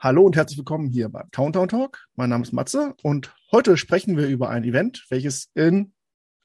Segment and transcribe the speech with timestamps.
[0.00, 2.06] Hallo und herzlich willkommen hier beim Countdown Talk.
[2.14, 5.92] Mein Name ist Matze und heute sprechen wir über ein Event, welches in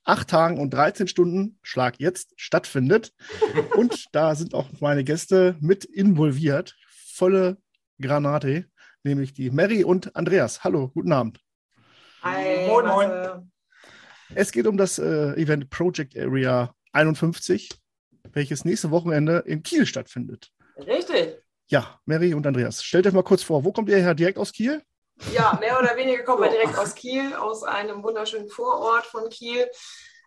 [0.03, 3.13] acht Tagen und 13 Stunden Schlag jetzt stattfindet.
[3.77, 6.75] und da sind auch meine Gäste mit involviert.
[6.89, 7.57] Volle
[8.01, 8.65] Granate,
[9.03, 10.63] nämlich die Mary und Andreas.
[10.63, 11.39] Hallo, guten Abend.
[12.23, 13.51] Hi, moin, moin.
[14.33, 17.69] Es geht um das äh, Event Project Area 51,
[18.31, 20.51] welches nächste Wochenende in Kiel stattfindet.
[20.75, 21.42] Richtig.
[21.67, 24.13] Ja, Mary und Andreas, stellt euch mal kurz vor, wo kommt ihr her?
[24.13, 24.83] Direkt aus Kiel?
[25.31, 29.69] Ja, mehr oder weniger kommen wir direkt aus Kiel, aus einem wunderschönen Vorort von Kiel.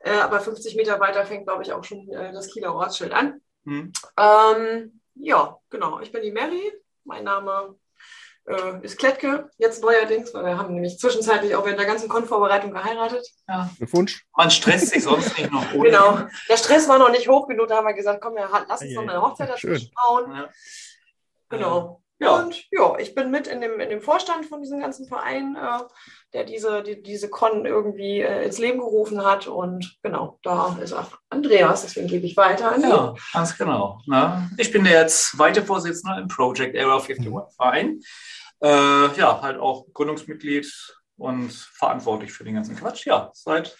[0.00, 3.40] Äh, aber 50 Meter weiter fängt, glaube ich, auch schon äh, das Kieler Ortsschild an.
[3.64, 3.92] Mhm.
[4.16, 6.00] Ähm, ja, genau.
[6.00, 6.72] Ich bin die Mary.
[7.04, 7.76] Mein Name
[8.46, 12.72] äh, ist Klettke, jetzt neuerdings, weil wir haben nämlich zwischenzeitlich auch während der ganzen Konvorbereitung
[12.72, 13.26] geheiratet.
[13.48, 13.70] Ja.
[13.76, 14.24] Glückwunsch.
[14.36, 15.72] Man stresst sich sonst nicht noch.
[15.72, 16.18] Genau.
[16.48, 18.94] Der Stress war noch nicht hoch genug, da haben wir gesagt, komm, ja, lass uns
[18.94, 20.32] noch eine Hochzeit dazwischen bauen.
[20.32, 20.48] Ja.
[21.48, 22.02] Genau.
[22.18, 22.36] Ja.
[22.36, 25.84] Und ja, ich bin mit in dem, in dem Vorstand von diesem ganzen Verein, äh,
[26.32, 29.46] der diese, die, diese Con irgendwie äh, ins Leben gerufen hat.
[29.46, 34.00] Und genau, da ist auch Andreas, deswegen gebe ich weiter an Ja, ganz genau.
[34.06, 37.42] Na, ich bin der zweite Vorsitzende im Project Area 51 mhm.
[37.54, 38.00] Verein.
[38.62, 40.72] Äh, ja, halt auch Gründungsmitglied
[41.18, 43.04] und verantwortlich für den ganzen Quatsch.
[43.04, 43.76] Ja, seit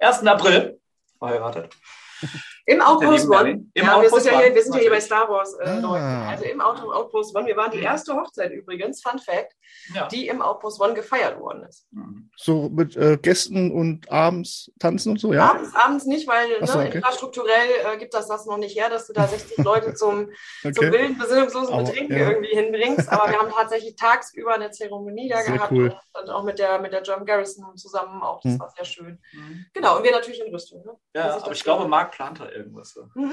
[0.00, 0.26] 1.
[0.26, 0.80] April
[1.18, 1.76] verheiratet.
[2.68, 3.50] Im Outpost One.
[3.74, 5.68] Im ja, Outpost wir sind ja hier, wir sind ja hier bei Star Wars äh,
[5.68, 6.28] ah.
[6.30, 7.46] Also im Outpost One.
[7.46, 9.52] Wir waren die erste Hochzeit übrigens, Fun Fact,
[9.94, 10.08] ja.
[10.08, 11.86] die im Outpost One gefeiert worden ist.
[11.92, 12.28] Mhm.
[12.36, 15.50] So mit äh, Gästen und abends tanzen und so, ja?
[15.50, 16.96] Abends, abends nicht, weil so, ne, okay.
[16.96, 20.30] infrastrukturell äh, gibt das das noch nicht her, dass du da 60 Leute zum,
[20.64, 20.72] okay.
[20.72, 22.30] zum wilden, besinnungslosen Betrinken ja.
[22.30, 23.08] irgendwie hinbringst.
[23.08, 25.96] Aber wir haben tatsächlich tagsüber eine Zeremonie da sehr gehabt cool.
[26.14, 28.40] und, und, auch mit der, mit der German Garrison zusammen auch.
[28.40, 28.60] Das hm.
[28.60, 29.20] war sehr schön.
[29.32, 29.66] Mhm.
[29.72, 30.84] Genau, und wir natürlich in Rüstung.
[30.84, 30.96] Ne?
[31.14, 32.92] Ja, aber ich glaube, Marc plant da irgendwas.
[32.92, 33.08] So.
[33.14, 33.32] Mhm.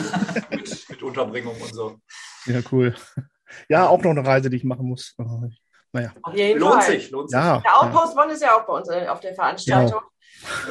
[0.50, 1.98] mit, mit, Unterbringung und so.
[2.46, 2.94] Ja, cool.
[3.68, 5.14] Ja, auch noch eine Reise, die ich machen muss.
[5.92, 6.12] Naja.
[6.22, 6.92] Auf jeden lohnt Fall.
[6.92, 7.38] sich, lohnt sich.
[7.38, 10.00] Ja, der Outpost One ist ja auch bei uns äh, auf der Veranstaltung.
[10.00, 10.13] Genau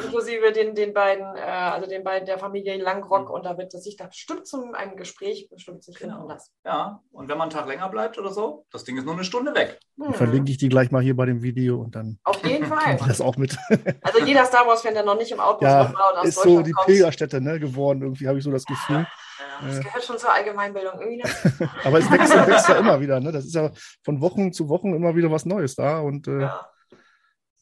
[0.02, 3.84] inklusive den, den beiden, äh, also den beiden der Familie Langrock und da wird es
[3.84, 6.28] sich da bestimmt zum einem Gespräch bestimmt sich finden genau.
[6.28, 6.52] lassen.
[6.64, 9.24] Ja, und wenn man einen Tag länger bleibt oder so, das Ding ist nur eine
[9.24, 9.78] Stunde weg.
[10.00, 10.14] Hm.
[10.14, 12.18] Verlinke ich die gleich mal hier bei dem Video und dann.
[12.24, 12.98] Auf jeden Fall.
[13.06, 13.56] das auch mit.
[14.02, 16.74] also jeder Star Wars-Fan, der noch nicht im Outpost ja, war und ist so die
[16.84, 18.96] Pilgerstätte ne, geworden, irgendwie habe ich so das Gefühl.
[18.96, 19.06] Ja.
[19.38, 21.22] Ja, das gehört schon zur Allgemeinbildung irgendwie.
[21.84, 23.20] Aber es wächst, wächst ja immer wieder.
[23.20, 23.32] Ne?
[23.32, 23.70] Das ist ja
[24.02, 26.00] von Wochen zu Wochen immer wieder was Neues da.
[26.00, 26.68] Und äh, ja.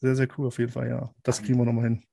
[0.03, 1.13] Sehr, sehr cool auf jeden Fall, ja.
[1.23, 2.03] Das kriegen wir nochmal hin.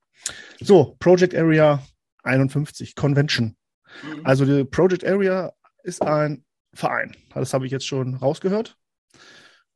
[0.61, 1.85] So, Project Area
[2.23, 3.57] 51, Convention.
[4.05, 4.21] Mhm.
[4.25, 5.53] Also die Project Area
[5.83, 7.17] ist ein Verein.
[7.35, 8.79] Das habe ich jetzt schon rausgehört.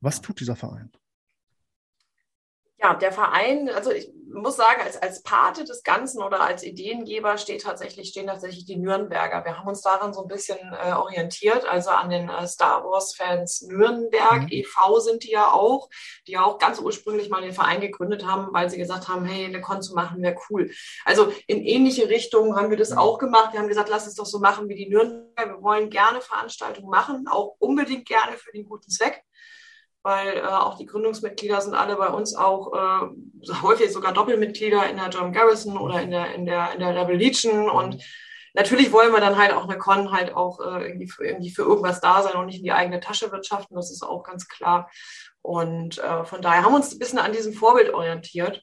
[0.01, 0.93] Was tut dieser Verein?
[2.85, 7.39] Ja, der Verein, also ich muss sagen, als, als Pate des Ganzen oder als Ideengeber
[7.39, 9.43] steht tatsächlich, stehen tatsächlich die Nürnberger.
[9.43, 13.63] Wir haben uns daran so ein bisschen äh, orientiert, also an den äh, Star Wars-Fans
[13.63, 14.49] Nürnberg, mhm.
[14.51, 15.01] e.V.
[15.01, 15.89] sind die ja auch,
[16.27, 19.47] die ja auch ganz ursprünglich mal den Verein gegründet haben, weil sie gesagt haben, hey,
[19.47, 20.71] eine Con zu machen wäre cool.
[21.07, 22.99] Also in ähnliche Richtungen haben wir das mhm.
[22.99, 23.55] auch gemacht.
[23.55, 25.55] Wir haben gesagt, lass es doch so machen wie die Nürnberger.
[25.55, 29.25] Wir wollen gerne Veranstaltungen machen, auch unbedingt gerne für den guten Zweck
[30.05, 34.99] weil äh, auch die Gründungsmitglieder sind alle bei uns auch äh, häufig sogar Doppelmitglieder in
[34.99, 38.05] der German Garrison oder in der, in der, in der Rebel Legion und
[38.53, 41.63] natürlich wollen wir dann halt auch eine Con halt auch äh, irgendwie, für, irgendwie für
[41.63, 44.91] irgendwas da sein und nicht in die eigene Tasche wirtschaften, das ist auch ganz klar.
[45.41, 48.63] Und äh, von daher haben wir uns ein bisschen an diesem Vorbild orientiert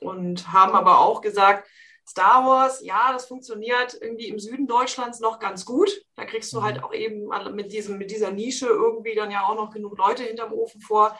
[0.00, 1.68] und haben aber auch gesagt,
[2.08, 5.90] Star Wars, ja, das funktioniert irgendwie im Süden Deutschlands noch ganz gut.
[6.16, 6.84] Da kriegst du halt mhm.
[6.84, 10.54] auch eben mit, diesem, mit dieser Nische irgendwie dann ja auch noch genug Leute hinterm
[10.54, 11.18] Ofen vor.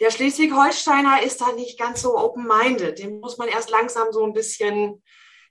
[0.00, 2.98] Der Schleswig-Holsteiner ist da nicht ganz so open-minded.
[2.98, 5.02] Den muss man erst langsam so ein bisschen,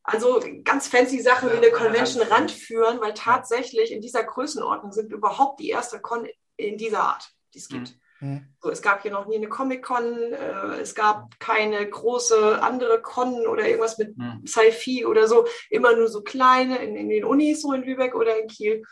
[0.01, 5.59] also ganz fancy Sachen wie eine Convention ranführen, weil tatsächlich in dieser Größenordnung sind überhaupt
[5.59, 7.91] die erste Con in dieser Art, die es gibt.
[7.91, 8.01] Mhm.
[8.19, 8.47] Mhm.
[8.61, 13.47] So, es gab hier noch nie eine Comic-Con, äh, es gab keine große andere Con
[13.47, 14.45] oder irgendwas mit mhm.
[14.45, 18.39] Sci-Fi oder so, immer nur so kleine in, in, den Unis, so in Lübeck oder
[18.39, 18.83] in Kiel.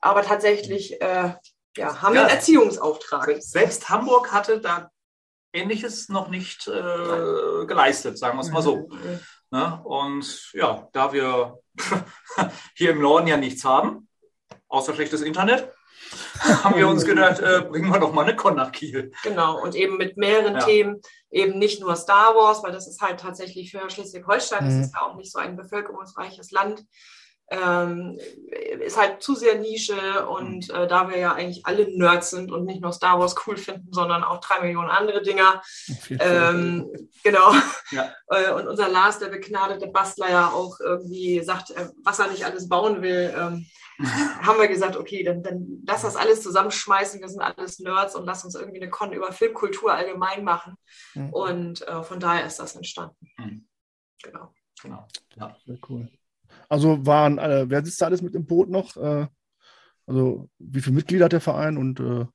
[0.00, 1.34] Aber tatsächlich äh,
[1.76, 3.36] ja, haben wir einen Erziehungsauftrag.
[3.40, 4.90] Selbst Hamburg hatte da
[5.52, 8.88] Ähnliches noch nicht äh, geleistet, sagen wir es mal so.
[8.88, 9.20] Mhm.
[9.50, 9.80] Ne?
[9.84, 11.58] Und ja, da wir
[12.74, 14.08] hier im Norden ja nichts haben,
[14.68, 15.72] außer schlechtes Internet,
[16.64, 19.12] haben wir uns gedacht, äh, bringen wir doch mal eine Con nach Kiel.
[19.22, 20.60] Genau, und eben mit mehreren ja.
[20.60, 21.00] Themen,
[21.30, 24.68] eben nicht nur Star Wars, weil das ist halt tatsächlich für Schleswig-Holstein, mhm.
[24.68, 26.84] das ist ja auch nicht so ein bevölkerungsreiches Land,
[27.50, 28.16] ähm,
[28.80, 30.74] ist halt zu sehr Nische und mhm.
[30.74, 33.92] äh, da wir ja eigentlich alle Nerds sind und nicht nur Star Wars cool finden,
[33.92, 35.62] sondern auch drei Millionen andere Dinger.
[36.08, 36.88] Ähm,
[37.22, 37.52] genau.
[37.90, 38.12] Ja.
[38.32, 42.44] Äh, und unser Lars, der begnadete Bastler, ja auch irgendwie sagt, äh, was er nicht
[42.44, 43.34] alles bauen will.
[43.36, 43.66] Ähm,
[44.42, 47.20] haben wir gesagt, okay, dann, dann lass das alles zusammenschmeißen.
[47.20, 50.76] Wir sind alles Nerds und lass uns irgendwie eine Con über Filmkultur allgemein machen.
[51.14, 51.30] Mhm.
[51.30, 53.16] Und äh, von daher ist das entstanden.
[53.38, 53.66] Mhm.
[54.22, 54.54] Genau.
[54.82, 55.06] Genau.
[55.36, 55.56] Ja.
[55.66, 56.08] Sehr cool.
[56.68, 58.96] Also waren, äh, wer sitzt da alles mit im Boot noch?
[58.96, 59.26] Äh,
[60.06, 62.26] also wie viele Mitglieder hat der Verein und äh,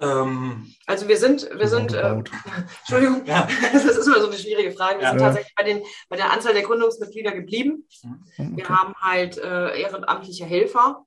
[0.00, 2.08] ähm, also wir sind, wir sind, äh,
[2.80, 3.46] Entschuldigung, ja.
[3.72, 4.98] das ist immer so eine schwierige Frage.
[4.98, 5.10] Wir ja.
[5.10, 7.86] sind tatsächlich bei, den, bei der Anzahl der Gründungsmitglieder geblieben.
[8.02, 8.24] Mhm.
[8.38, 8.52] Okay.
[8.54, 11.04] Wir haben halt äh, ehrenamtliche Helfer,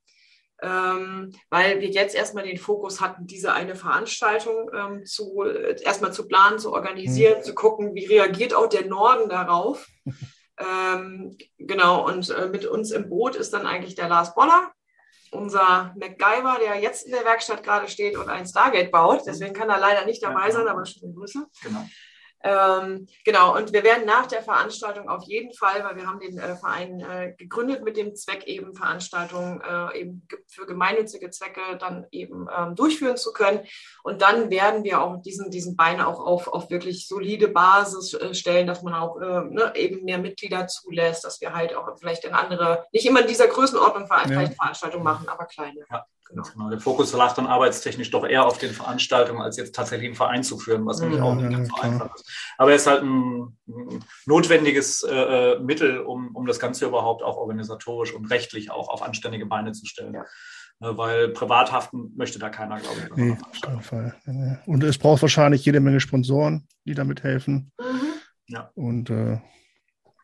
[0.61, 6.13] ähm, weil wir jetzt erstmal den Fokus hatten, diese eine Veranstaltung ähm, zu, äh, erstmal
[6.13, 7.43] zu planen, zu organisieren, mhm.
[7.43, 9.87] zu gucken, wie reagiert auch der Norden darauf.
[10.59, 14.71] Ähm, genau, und äh, mit uns im Boot ist dann eigentlich der Lars Boller,
[15.33, 19.23] unser MacGyver, der jetzt in der Werkstatt gerade steht und ein Stargate baut.
[19.25, 21.45] Deswegen kann er leider nicht dabei sein, aber schöne Grüße.
[21.63, 21.85] Genau.
[22.43, 26.37] Ähm, genau, und wir werden nach der Veranstaltung auf jeden Fall, weil wir haben den
[26.37, 32.05] äh, Verein äh, gegründet mit dem Zweck, eben Veranstaltungen äh, eben für gemeinnützige Zwecke dann
[32.11, 33.61] eben ähm, durchführen zu können.
[34.03, 38.33] Und dann werden wir auch diesen, diesen Bein auch auf, auf wirklich solide Basis äh,
[38.33, 42.25] stellen, dass man auch äh, ne, eben mehr Mitglieder zulässt, dass wir halt auch vielleicht
[42.25, 44.49] in andere, nicht immer in dieser Größenordnung ja.
[44.49, 45.85] Veranstaltungen machen, aber kleine.
[45.89, 46.05] Ja.
[46.33, 46.47] Genau.
[46.53, 46.69] genau.
[46.69, 50.43] Der Fokus lag dann arbeitstechnisch doch eher auf den Veranstaltungen, als jetzt tatsächlich einen Verein
[50.43, 52.29] zu führen, was nämlich ja, auch nicht ganz so einfach ist.
[52.57, 57.23] Aber er ist halt ein, ein notwendiges äh, äh, Mittel, um, um das Ganze überhaupt
[57.23, 60.15] auch organisatorisch und rechtlich auch auf anständige Beine zu stellen.
[60.15, 60.25] Ja.
[60.79, 63.15] Ne, weil privat haften möchte da keiner, glaube ich.
[63.15, 64.15] Nee, auf keinen Fall.
[64.65, 67.71] Und es braucht wahrscheinlich jede Menge Sponsoren, die damit helfen.
[67.79, 68.13] Mhm.
[68.47, 68.71] Ja.
[68.73, 69.39] Und äh,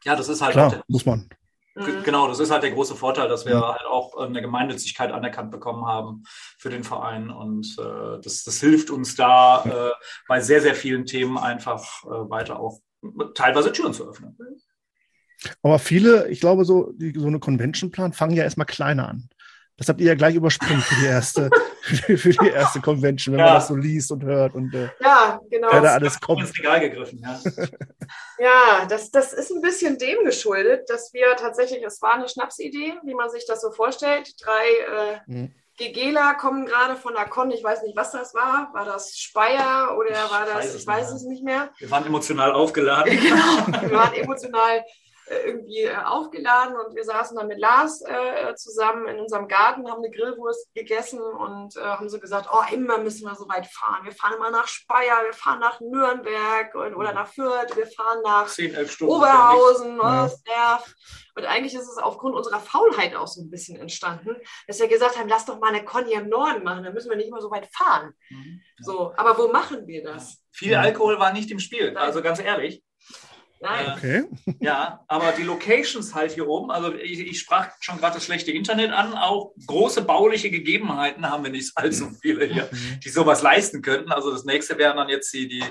[0.04, 1.30] ja, das ist halt klar, muss man.
[1.80, 2.04] Mhm.
[2.04, 3.68] Genau, das ist halt der große Vorteil, dass wir mhm.
[3.68, 6.24] halt auch äh, eine Gemeinnützigkeit anerkannt bekommen haben
[6.58, 7.30] für den Verein.
[7.30, 12.30] Und äh, das, das hilft uns da äh, bei sehr, sehr vielen Themen einfach äh,
[12.30, 12.80] weiter auch
[13.34, 14.38] teilweise Türen zu öffnen.
[15.62, 19.30] Aber viele, ich glaube, so, die, so eine Convention plan fangen ja erstmal kleiner an.
[19.80, 21.50] Das habt ihr ja gleich übersprungen für die erste,
[21.82, 23.46] für die erste Convention, wenn ja.
[23.46, 25.70] man das so liest und hört und äh, ja, genau.
[25.72, 26.42] wer da alles kommt.
[26.42, 27.40] Ins Regal gegriffen, ja.
[28.40, 32.96] ja, das, das ist ein bisschen dem geschuldet, dass wir tatsächlich, es war eine Schnapsidee,
[33.04, 34.34] wie man sich das so vorstellt.
[34.42, 35.54] Drei äh, mhm.
[35.78, 38.70] GGler kommen gerade von der Con, ich weiß nicht, was das war.
[38.74, 41.70] War das Speyer oder war das, ich weiß, ich weiß es nicht mehr.
[41.78, 43.18] Wir waren emotional aufgeladen.
[43.22, 44.84] genau, wir waren emotional äh,
[45.46, 50.04] irgendwie äh, aufgeladen und wir saßen dann mit Lars äh, zusammen in unserem Garten, haben
[50.04, 54.06] eine Grillwurst gegessen und äh, haben so gesagt, oh, immer müssen wir so weit fahren.
[54.06, 58.22] Wir fahren mal nach Speyer, wir fahren nach Nürnberg und, oder nach Fürth, wir fahren
[58.24, 60.96] nach 10, Oberhausen, oh, das nervt.
[61.36, 64.36] Und eigentlich ist es aufgrund unserer Faulheit auch so ein bisschen entstanden,
[64.68, 67.18] dass wir gesagt haben, lass doch mal eine Conny im Norden machen, dann müssen wir
[67.18, 68.14] nicht immer so weit fahren.
[68.30, 68.62] Mhm.
[68.80, 70.34] So, aber wo machen wir das?
[70.34, 70.40] Ja.
[70.52, 72.84] Viel Alkohol war nicht im Spiel, also ganz ehrlich.
[73.62, 73.86] Nein.
[73.86, 74.24] Äh, okay.
[74.60, 78.52] Ja, aber die Locations halt hier oben, also ich, ich sprach schon gerade das schlechte
[78.52, 82.18] Internet an, auch große bauliche Gegebenheiten haben wir nicht allzu mhm.
[82.22, 83.00] viele hier, mhm.
[83.04, 84.12] die sowas leisten könnten.
[84.12, 85.64] Also das nächste wären dann jetzt die, die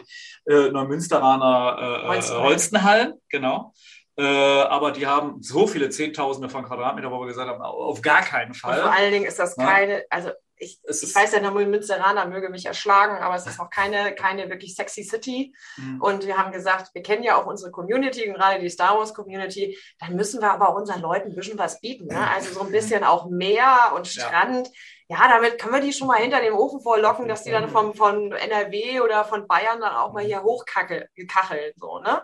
[0.46, 3.72] äh, Neumünsteraner äh, Holstenhallen, genau.
[4.16, 8.22] Äh, aber die haben so viele Zehntausende von Quadratmeter, wo wir gesagt haben, auf gar
[8.22, 8.78] keinen Fall.
[8.78, 12.48] Und vor allen Dingen ist das keine, also ich, ich weiß ja, der Münsteraner möge
[12.48, 15.54] mich erschlagen, aber es ist noch keine, keine wirklich sexy City.
[15.76, 16.00] Mhm.
[16.00, 19.78] Und wir haben gesagt, wir kennen ja auch unsere Community, gerade die Star Wars Community,
[19.98, 22.06] dann müssen wir aber unseren Leuten ein bisschen was bieten.
[22.06, 22.30] Ne?
[22.30, 24.68] Also so ein bisschen auch Meer und Strand.
[25.08, 25.18] Ja.
[25.18, 27.94] ja, damit können wir die schon mal hinter dem Ofen vorlocken, dass die dann vom,
[27.94, 31.72] von NRW oder von Bayern dann auch mal hier hochkacheln.
[31.76, 32.22] So, ne?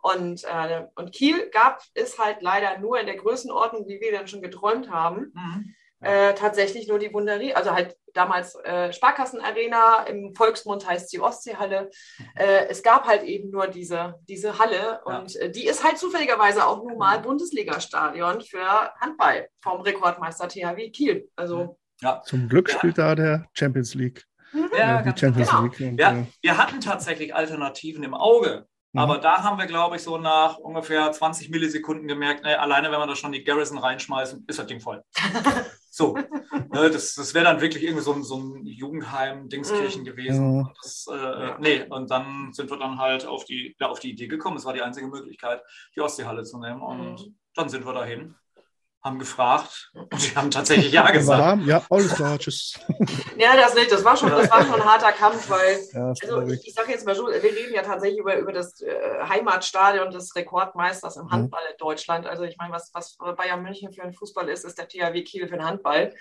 [0.00, 4.28] Und, äh, und Kiel gab es halt leider nur in der Größenordnung, wie wir dann
[4.28, 5.32] schon geträumt haben.
[5.34, 11.20] Mhm äh, tatsächlich nur die Wunderie, also halt damals äh, Sparkassenarena, im Volksmund heißt sie
[11.20, 11.90] Ostseehalle.
[12.36, 15.40] Äh, es gab halt eben nur diese, diese Halle und ja.
[15.42, 21.28] äh, die ist halt zufälligerweise auch nun mal Bundesliga-Stadion für Handball vom Rekordmeister THW Kiel.
[21.36, 22.22] Also ja.
[22.24, 23.08] Zum Glück spielt ja.
[23.08, 24.24] da der Champions League.
[24.52, 24.70] Mhm.
[24.76, 25.62] Ja, die Champions genau.
[25.62, 25.80] League.
[25.80, 28.66] Und, ja, äh, wir hatten tatsächlich Alternativen im Auge.
[28.94, 29.00] Mhm.
[29.00, 33.00] Aber da haben wir, glaube ich, so nach ungefähr 20 Millisekunden gemerkt, nee, alleine wenn
[33.00, 35.02] wir da schon die Garrison reinschmeißen, ist das Ding voll.
[35.96, 40.04] So, ne, das, das wäre dann wirklich irgendwie so ein, so ein Jugendheim-Dingskirchen mhm.
[40.04, 40.56] gewesen.
[40.56, 40.72] Ja.
[40.82, 44.26] Das, äh, nee, und dann sind wir dann halt auf die, ja, auf die Idee
[44.26, 45.62] gekommen, es war die einzige Möglichkeit,
[45.94, 46.82] die Ostseehalle zu nehmen.
[46.82, 47.38] Und mhm.
[47.54, 48.34] dann sind wir dahin
[49.04, 51.66] haben gefragt und sie haben tatsächlich ja gesagt.
[51.66, 52.80] Ja, alles klar, tschüss.
[53.36, 56.52] Ja, das nicht, das war schon, das war schon ein harter Kampf, weil, ja, also
[56.52, 58.94] ich, ich sage jetzt mal so, wir reden ja tatsächlich über, über das äh,
[59.28, 61.30] Heimatstadion des Rekordmeisters im mhm.
[61.32, 61.72] Handball mhm.
[61.72, 62.26] in Deutschland.
[62.26, 65.48] Also ich meine, was, was Bayern München für einen Fußball ist, ist der THW Kiel
[65.48, 66.14] für den Handball.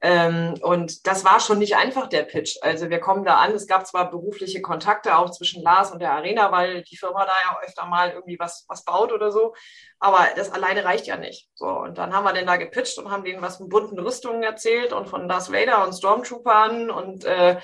[0.00, 2.56] Ähm, und das war schon nicht einfach, der Pitch.
[2.62, 6.12] Also wir kommen da an, es gab zwar berufliche Kontakte auch zwischen Lars und der
[6.12, 9.54] Arena, weil die Firma da ja öfter mal irgendwie was, was baut oder so,
[9.98, 11.48] aber das alleine reicht ja nicht.
[11.54, 14.44] So, und dann haben wir den da gepitcht und haben denen was von bunten Rüstungen
[14.44, 17.58] erzählt und von Darth Vader und Stormtroopern und äh,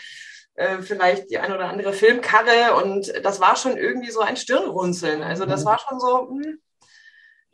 [0.57, 5.23] äh, vielleicht die eine oder andere Filmkarre und das war schon irgendwie so ein Stirnrunzeln.
[5.23, 5.67] Also das mhm.
[5.67, 6.59] war schon so, hm,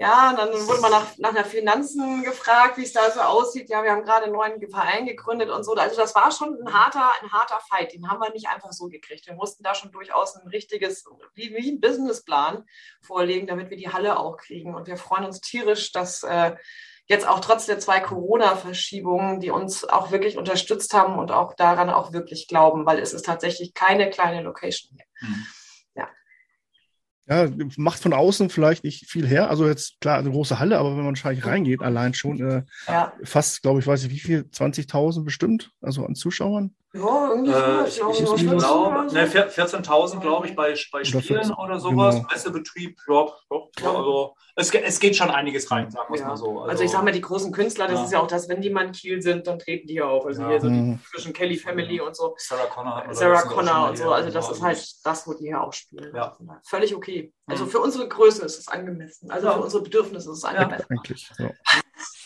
[0.01, 3.69] ja, dann wurde man nach, nach der Finanzen gefragt, wie es da so aussieht.
[3.69, 5.75] Ja, wir haben gerade einen neuen Verein gegründet und so.
[5.75, 7.93] Also das war schon ein harter, ein harter Fight.
[7.93, 9.27] Den haben wir nicht einfach so gekriegt.
[9.27, 11.05] Wir mussten da schon durchaus ein richtiges,
[11.35, 12.65] wie, wie ein Businessplan
[13.03, 14.75] vorlegen, damit wir die Halle auch kriegen.
[14.75, 16.57] Und wir freuen uns tierisch, dass äh,
[17.05, 21.91] jetzt auch trotz der zwei Corona-Verschiebungen, die uns auch wirklich unterstützt haben und auch daran
[21.91, 25.29] auch wirklich glauben, weil es ist tatsächlich keine kleine Location hier.
[25.29, 25.47] Mhm.
[27.31, 29.51] Ja, macht von außen vielleicht nicht viel her.
[29.51, 33.13] Also jetzt klar eine große Halle, aber wenn man wahrscheinlich reingeht, allein schon äh, ja.
[33.23, 36.75] fast, glaube ich, weiß ich wie viel, 20.000 bestimmt, also an Zuschauern.
[36.93, 41.79] Ja, irgendwie äh, ich, ich, ich glaube, ne, 14.000 glaube ich bei, bei Spielen oder,
[41.79, 42.29] sowas, genau.
[42.29, 43.27] Messebetrieb, ja,
[43.81, 46.61] ja, also es, es geht schon einiges rein, sagen wir es mal so.
[46.61, 48.71] Also, also, ich sage mal, die großen Künstler, das ist ja auch das, wenn die
[48.71, 50.27] mal in Kiel sind, dann treten die auf.
[50.27, 50.99] Also hier so die mhm.
[50.99, 52.35] frischen Kelly Family und so.
[52.37, 53.05] Sarah Connor.
[53.13, 56.13] Sarah Connor und so, also das ist halt das, wo die hier auch spielen.
[56.15, 56.37] Ja.
[56.65, 57.33] Völlig okay.
[57.47, 57.71] Also mhm.
[57.71, 60.87] für unsere Größe ist es angemessen, also für unsere Bedürfnisse ist es angemessen.
[60.91, 61.51] eigentlich, ja.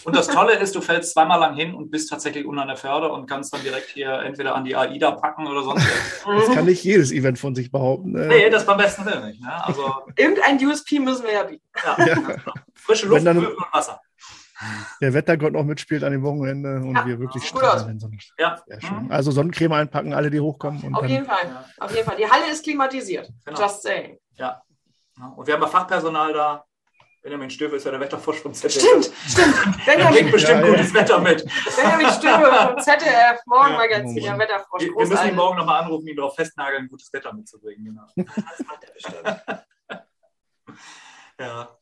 [0.04, 3.10] Und das Tolle ist, du fällst zweimal lang hin und bist tatsächlich unter der Förde
[3.10, 5.86] und kannst dann direkt hier entweder an die AIDA packen oder sonst
[6.24, 6.46] was.
[6.46, 8.12] Das kann nicht jedes Event von sich behaupten.
[8.12, 8.26] Ne?
[8.26, 9.40] Nee, das beim besten Willen nicht.
[9.40, 9.64] Ne?
[9.64, 11.64] Also, Irgendein USP müssen wir ja bieten.
[11.84, 12.16] Ja, ja.
[12.74, 14.00] Frische Luft, dann, und Wasser.
[15.00, 17.98] Der Wettergott noch mitspielt an dem Wochenende und ja, wir wirklich strahlen.
[18.38, 18.62] Ja.
[18.68, 19.10] Mhm.
[19.10, 20.94] Also Sonnencreme einpacken, alle, die hochkommen.
[20.94, 21.64] Auf jeden Fall.
[21.78, 22.16] Auf jeden Fall.
[22.16, 23.28] Die Halle ist klimatisiert.
[23.44, 23.60] Genau.
[23.60, 24.18] Just saying.
[24.36, 24.62] Ja.
[25.36, 26.64] Und wir haben ja Fachpersonal da,
[27.24, 28.82] Benjamin Stöwe ist ja der Wetterfrosch vom ZDF.
[28.82, 29.86] Stimmt, stimmt.
[29.86, 31.00] Benjamin bringt bestimmt ja, gutes ja.
[31.00, 31.42] Wetter mit.
[31.74, 34.82] Benjamin Stöwe vom ZDF, Morgenmagazin, ja, Wetterfrosch.
[34.82, 37.82] Wir, wir müssen ihn morgen nochmal anrufen, ihn darauf festnageln, gutes Wetter mitzubringen.
[37.86, 38.02] Genau.
[38.14, 40.04] Das macht er bestimmt.
[41.40, 41.78] ja.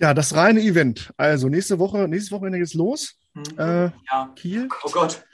[0.00, 1.12] Ja, das reine Event.
[1.16, 3.14] Also nächste Woche, nächstes Wochenende geht's los.
[3.34, 3.44] Mhm.
[3.58, 4.32] Äh, ja.
[4.34, 4.68] Kiel.
[4.82, 5.24] Oh Gott.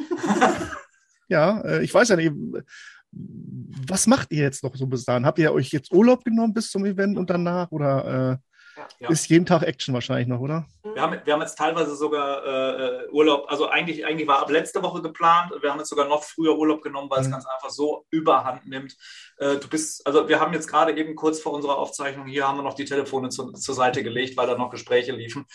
[1.29, 2.31] ja, äh, ich weiß ja nicht.
[3.11, 5.25] Was macht ihr jetzt noch so bis dahin?
[5.25, 7.71] Habt ihr euch jetzt Urlaub genommen bis zum Event und danach?
[7.71, 8.54] Oder äh,
[8.99, 9.11] ja.
[9.11, 10.67] Ist jeden Tag Action wahrscheinlich noch, oder?
[10.83, 14.83] Wir haben, wir haben jetzt teilweise sogar äh, Urlaub, also eigentlich, eigentlich war ab letzte
[14.83, 15.53] Woche geplant.
[15.61, 17.27] Wir haben jetzt sogar noch früher Urlaub genommen, weil mhm.
[17.27, 18.97] es ganz einfach so überhand nimmt.
[19.39, 22.59] Äh, du bist, also wir haben jetzt gerade eben kurz vor unserer Aufzeichnung hier haben
[22.59, 25.47] wir noch die Telefone zu, zur Seite gelegt, weil da noch Gespräche liefen.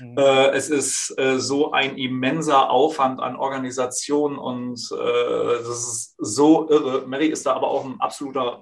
[0.00, 0.18] Mhm.
[0.18, 6.68] Äh, es ist äh, so ein immenser Aufwand an Organisation und äh, das ist so
[6.68, 7.06] irre.
[7.06, 8.60] Mary ist da aber auch ein absoluter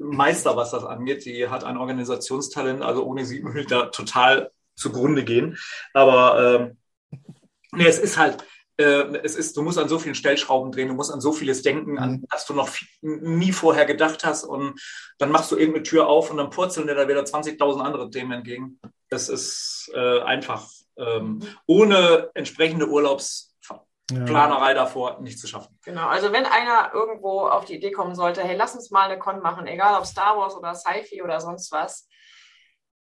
[0.00, 1.22] Meister, was das angeht.
[1.22, 5.58] Sie hat ein Organisationstalent, also ohne sie würde ich da total zugrunde gehen.
[5.94, 6.76] Aber
[7.10, 7.20] ähm,
[7.72, 8.44] nee, es ist halt,
[8.78, 11.62] äh, es ist, du musst an so vielen Stellschrauben drehen, du musst an so vieles
[11.62, 12.26] denken, an mhm.
[12.30, 12.70] das du noch
[13.02, 14.44] nie vorher gedacht hast.
[14.44, 14.80] Und
[15.18, 18.32] dann machst du irgendeine Tür auf und dann purzeln dir da wieder 20.000 andere Themen
[18.32, 18.80] entgegen.
[19.10, 20.66] Das ist äh, einfach
[20.96, 23.49] ähm, ohne entsprechende Urlaubs
[24.10, 24.24] ja.
[24.24, 25.78] Planerei davor nicht zu schaffen.
[25.84, 29.18] Genau, also wenn einer irgendwo auf die Idee kommen sollte, hey, lass uns mal eine
[29.18, 32.08] Con machen, egal ob Star Wars oder Sci-Fi oder sonst was,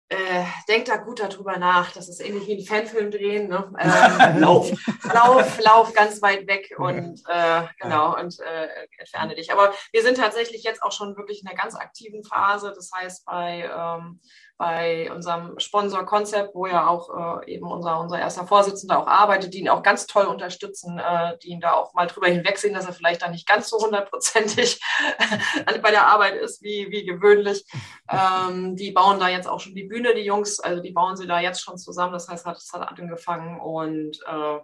[0.09, 1.91] äh, denkt da gut darüber nach.
[1.91, 3.47] Das ist ähnlich wie ein Fanfilm drehen.
[3.47, 3.71] Ne?
[3.79, 4.71] Ähm, lauf.
[5.13, 9.51] lauf, lauf ganz weit weg und äh, genau und äh, entferne dich.
[9.51, 12.73] Aber wir sind tatsächlich jetzt auch schon wirklich in einer ganz aktiven Phase.
[12.75, 14.19] Das heißt, bei ähm,
[14.59, 19.53] bei unserem Sponsor Concept, wo ja auch äh, eben unser, unser erster Vorsitzender auch arbeitet,
[19.53, 22.85] die ihn auch ganz toll unterstützen, äh, die ihn da auch mal drüber hinwegsehen, dass
[22.85, 24.81] er vielleicht da nicht ganz so hundertprozentig
[25.81, 27.63] bei der Arbeit ist wie, wie gewöhnlich.
[28.09, 31.25] Ähm, die bauen da jetzt auch schon die Bühne, die Jungs, also die bauen sie
[31.25, 32.11] da jetzt schon zusammen.
[32.11, 34.59] Das heißt, es hat angefangen und äh,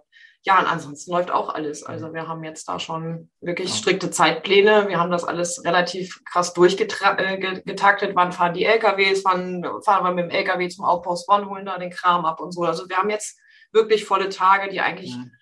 [0.46, 1.82] ja, und ansonsten läuft auch alles.
[1.82, 4.86] Also wir haben jetzt da schon wirklich strikte Zeitpläne.
[4.86, 7.64] Wir haben das alles relativ krass durchgetaktet.
[7.66, 9.24] Äh, wann fahren die LKWs?
[9.24, 12.52] Wann fahren wir mit dem LKW zum Outpost One, holen da den Kram ab und
[12.52, 12.62] so.
[12.62, 13.40] Also wir haben jetzt
[13.72, 15.32] wirklich volle Tage, die eigentlich, mhm.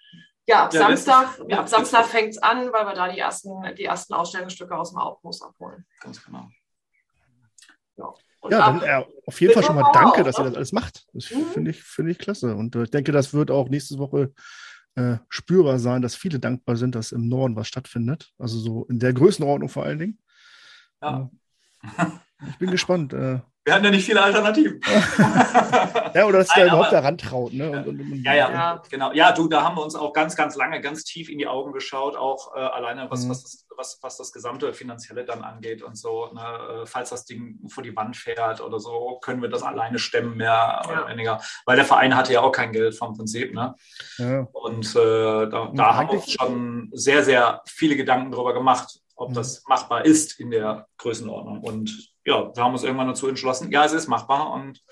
[0.46, 3.50] ja, ab ja, Samstag, ja, ab Samstag fängt es an, weil wir da die ersten,
[3.76, 5.84] die ersten Ausstellungsstücke aus dem Outpost abholen.
[6.00, 6.48] Ganz genau.
[7.98, 8.14] Ja.
[8.48, 11.04] ja, dann, äh, auf jeden Fall schon mal danke, dass ihr das alles macht.
[11.12, 11.44] Das mhm.
[11.52, 12.56] finde ich, finde ich klasse.
[12.56, 14.32] Und äh, ich denke, das wird auch nächste Woche
[14.96, 18.32] äh, spürbar sein, dass viele dankbar sind, dass im Norden was stattfindet.
[18.38, 20.18] Also so in der Größenordnung vor allen Dingen.
[21.02, 21.30] Ja.
[21.82, 22.06] Äh,
[22.48, 23.12] ich bin gespannt.
[23.12, 24.78] Äh, Wir hatten ja nicht viele Alternativen.
[26.14, 27.54] ja, oder dass sich da überhaupt daran traut.
[27.54, 27.70] Ne?
[27.70, 29.10] Und, und, und, ja, ja, ja, genau.
[29.12, 31.72] Ja, du, da haben wir uns auch ganz, ganz lange, ganz tief in die Augen
[31.72, 33.30] geschaut, auch äh, alleine was, mhm.
[33.30, 36.30] was, das, was, was das gesamte Finanzielle dann angeht und so.
[36.34, 36.82] Ne?
[36.82, 40.36] Äh, falls das Ding vor die Wand fährt oder so, können wir das alleine stemmen,
[40.36, 40.90] mehr ja.
[40.90, 41.40] oder weniger.
[41.64, 43.54] Weil der Verein hatte ja auch kein Geld vom Prinzip.
[43.54, 43.74] Ne?
[44.18, 44.46] Ja.
[44.52, 49.30] Und äh, da, da haben wir uns schon sehr, sehr viele Gedanken darüber gemacht, ob
[49.30, 49.34] mhm.
[49.34, 51.60] das machbar ist in der Größenordnung.
[51.60, 54.82] Und ja, wir haben uns irgendwann dazu entschlossen, ja, es ist machbar und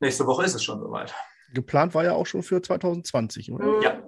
[0.00, 1.14] nächste Woche ist es schon soweit.
[1.52, 3.82] Geplant war ja auch schon für 2020, oder?
[3.82, 4.02] Ja,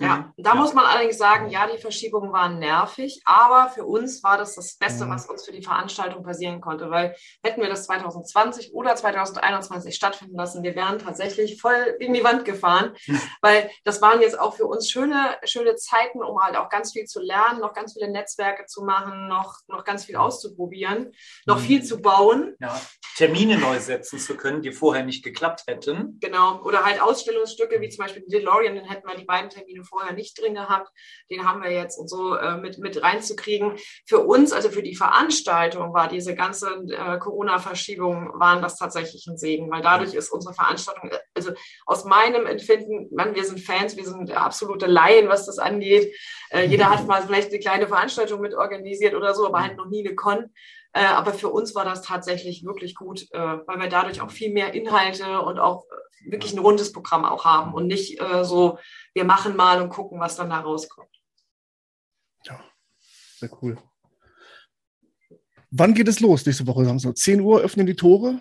[0.00, 0.42] ja, mhm.
[0.42, 0.56] da ja.
[0.56, 4.76] muss man allerdings sagen, ja, die Verschiebungen waren nervig, aber für uns war das das
[4.76, 5.10] Beste, mhm.
[5.10, 10.36] was uns für die Veranstaltung passieren konnte, weil hätten wir das 2020 oder 2021 stattfinden
[10.36, 12.94] lassen, wir wären tatsächlich voll in die Wand gefahren,
[13.42, 17.04] weil das waren jetzt auch für uns schöne, schöne Zeiten, um halt auch ganz viel
[17.04, 21.12] zu lernen, noch ganz viele Netzwerke zu machen, noch, noch ganz viel auszuprobieren,
[21.44, 21.64] noch mhm.
[21.64, 22.56] viel zu bauen.
[22.58, 22.80] Ja,
[23.16, 26.18] Termine neu setzen zu können, die vorher nicht geklappt hätten.
[26.20, 30.14] Genau, oder halt Ausstellungsstücke, wie zum Beispiel DeLorean, dann hätten wir die beiden Termine vorher
[30.14, 30.88] nicht drin gehabt.
[31.30, 33.76] Den haben wir jetzt und so äh, mit, mit reinzukriegen.
[34.06, 39.36] Für uns, also für die Veranstaltung, war diese ganze äh, Corona-Verschiebung, waren das tatsächlich ein
[39.36, 41.52] Segen, weil dadurch ist unsere Veranstaltung, also
[41.84, 46.14] aus meinem Empfinden, man, wir sind Fans, wir sind absolute Laien, was das angeht.
[46.50, 49.86] Äh, jeder hat mal vielleicht eine kleine Veranstaltung mit organisiert oder so, aber halt noch
[49.86, 50.50] nie eine Con.
[50.92, 54.52] Äh, aber für uns war das tatsächlich wirklich gut, äh, weil wir dadurch auch viel
[54.52, 58.78] mehr Inhalte und auch äh, wirklich ein rundes Programm auch haben und nicht äh, so,
[59.14, 61.10] wir machen mal und gucken, was dann da rauskommt.
[62.44, 62.60] Ja,
[63.36, 63.78] sehr cool.
[65.70, 66.84] Wann geht es los nächste Woche?
[66.84, 68.40] Sagen so 10 Uhr öffnen die Tore.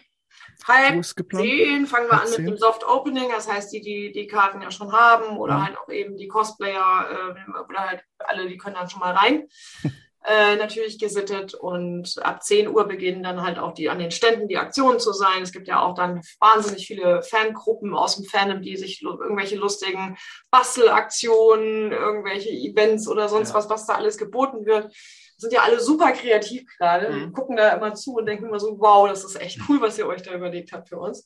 [0.68, 4.28] Halb zehn fangen wir Halb an mit dem Soft Opening, das heißt, die, die die
[4.28, 5.66] Karten ja schon haben oder ja.
[5.66, 9.48] halt auch eben die Cosplayer äh, oder halt alle, die können dann schon mal rein.
[10.26, 14.50] äh, natürlich gesittet und ab 10 Uhr beginnen dann halt auch die an den Ständen
[14.50, 15.42] die Aktionen zu sein.
[15.42, 20.18] Es gibt ja auch dann wahnsinnig viele Fangruppen aus dem Fandom, die sich irgendwelche lustigen
[20.52, 23.56] Bastelaktionen, irgendwelche Events oder sonst ja.
[23.56, 24.94] was, was da alles geboten wird.
[25.38, 27.32] Sind ja alle super kreativ gerade, mhm.
[27.32, 30.06] gucken da immer zu und denken immer so, wow, das ist echt cool, was ihr
[30.06, 31.26] euch da überlegt habt für uns.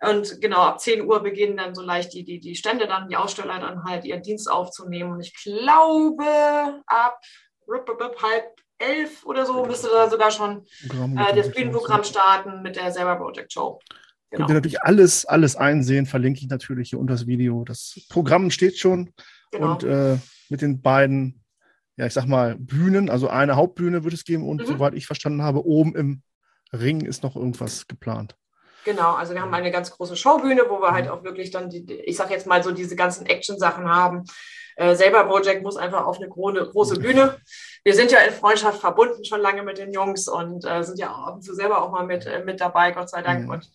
[0.00, 3.16] Und genau, ab 10 Uhr beginnen dann so leicht die, die, die Stände dann, die
[3.16, 5.12] Aussteller dann halt ihren Dienst aufzunehmen.
[5.12, 7.20] Und ich glaube, ab
[8.22, 10.64] halb elf oder so müsste da sogar schon
[11.16, 13.78] äh, das Bühnenprogramm starten mit der Selber Project Show.
[14.30, 14.46] Genau.
[14.46, 17.64] Könnt ihr natürlich alles, alles einsehen, verlinke ich natürlich hier unter das Video.
[17.64, 19.12] Das Programm steht schon
[19.50, 19.72] genau.
[19.72, 21.44] und äh, mit den beiden,
[21.96, 24.66] ja, ich sag mal, Bühnen, also eine Hauptbühne wird es geben und mhm.
[24.66, 26.22] soweit ich verstanden habe, oben im
[26.72, 28.36] Ring ist noch irgendwas geplant.
[28.84, 31.10] Genau, also wir haben eine ganz große Showbühne, wo wir halt mhm.
[31.12, 34.24] auch wirklich dann, die, ich sag jetzt mal so diese ganzen Action-Sachen haben.
[34.76, 37.38] Äh, selber Project muss einfach auf eine große Bühne.
[37.84, 41.12] Wir sind ja in Freundschaft verbunden schon lange mit den Jungs und äh, sind ja
[41.12, 43.44] auch ab und zu selber auch mal mit, äh, mit dabei, Gott sei Dank.
[43.44, 43.50] Mhm.
[43.50, 43.70] Und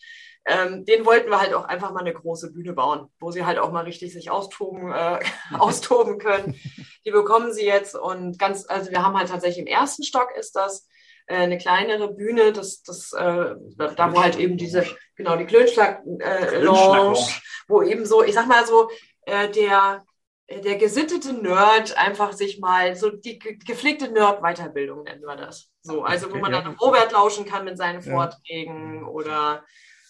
[0.45, 3.57] ähm, den wollten wir halt auch einfach mal eine große Bühne bauen, wo sie halt
[3.57, 5.19] auch mal richtig sich austoben, äh,
[5.57, 6.59] austoben können.
[7.05, 10.55] Die bekommen sie jetzt und ganz, also wir haben halt tatsächlich im ersten Stock ist
[10.55, 10.87] das
[11.27, 14.85] äh, eine kleinere Bühne, das, das, äh, da wo halt eben diese,
[15.15, 18.89] genau, die Klönschlag-Lounge, äh, wo eben so, ich sag mal so,
[19.25, 20.03] äh, der,
[20.47, 25.71] äh, der gesittete Nerd einfach sich mal so die gepflegte Nerd-Weiterbildung nennen wir das.
[25.81, 29.07] So, also wo man dann Robert lauschen kann mit seinen Vorträgen ja.
[29.07, 29.65] oder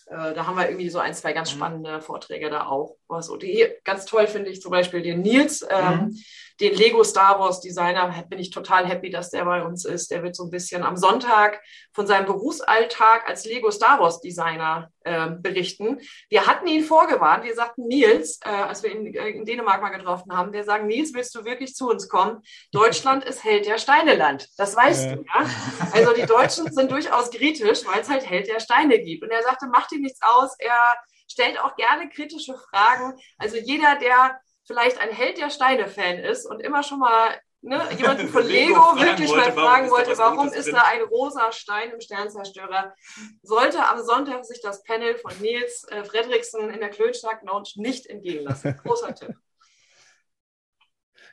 [0.07, 1.57] äh, da haben wir irgendwie so ein, zwei ganz mhm.
[1.57, 2.97] spannende Vorträge da auch.
[3.07, 6.19] Also die ganz toll finde ich zum Beispiel den Nils, ähm, mhm
[6.59, 10.11] den Lego Star Wars Designer bin ich total happy, dass der bei uns ist.
[10.11, 14.89] Der wird so ein bisschen am Sonntag von seinem Berufsalltag als Lego Star Wars Designer
[15.03, 15.99] äh, berichten.
[16.29, 17.43] Wir hatten ihn vorgewarnt.
[17.43, 20.87] Wir sagten Nils, äh, als wir ihn äh, in Dänemark mal getroffen haben, wir sagen,
[20.87, 22.41] Nils, willst du wirklich zu uns kommen?
[22.71, 24.47] Deutschland ist Held der Steineland.
[24.57, 25.49] Das weißt du, ja?
[25.91, 29.23] Also die Deutschen sind durchaus kritisch, weil es halt Held der Steine gibt.
[29.23, 30.55] Und er sagte, macht ihm nichts aus.
[30.59, 30.95] Er
[31.35, 33.19] stellt auch gerne kritische Fragen.
[33.37, 38.29] Also jeder, der vielleicht ein Held der Steine-Fan ist und immer schon mal ne, jemanden
[38.29, 42.95] von Lego, wirklich mal fragen wollte, warum ist da ein rosa Stein im Sternzerstörer,
[43.43, 48.05] sollte am Sonntag sich das Panel von Nils äh, Fredriksen in der Klönschlag Lounge nicht
[48.05, 48.77] entgehen lassen.
[48.77, 49.35] Großer Tipp.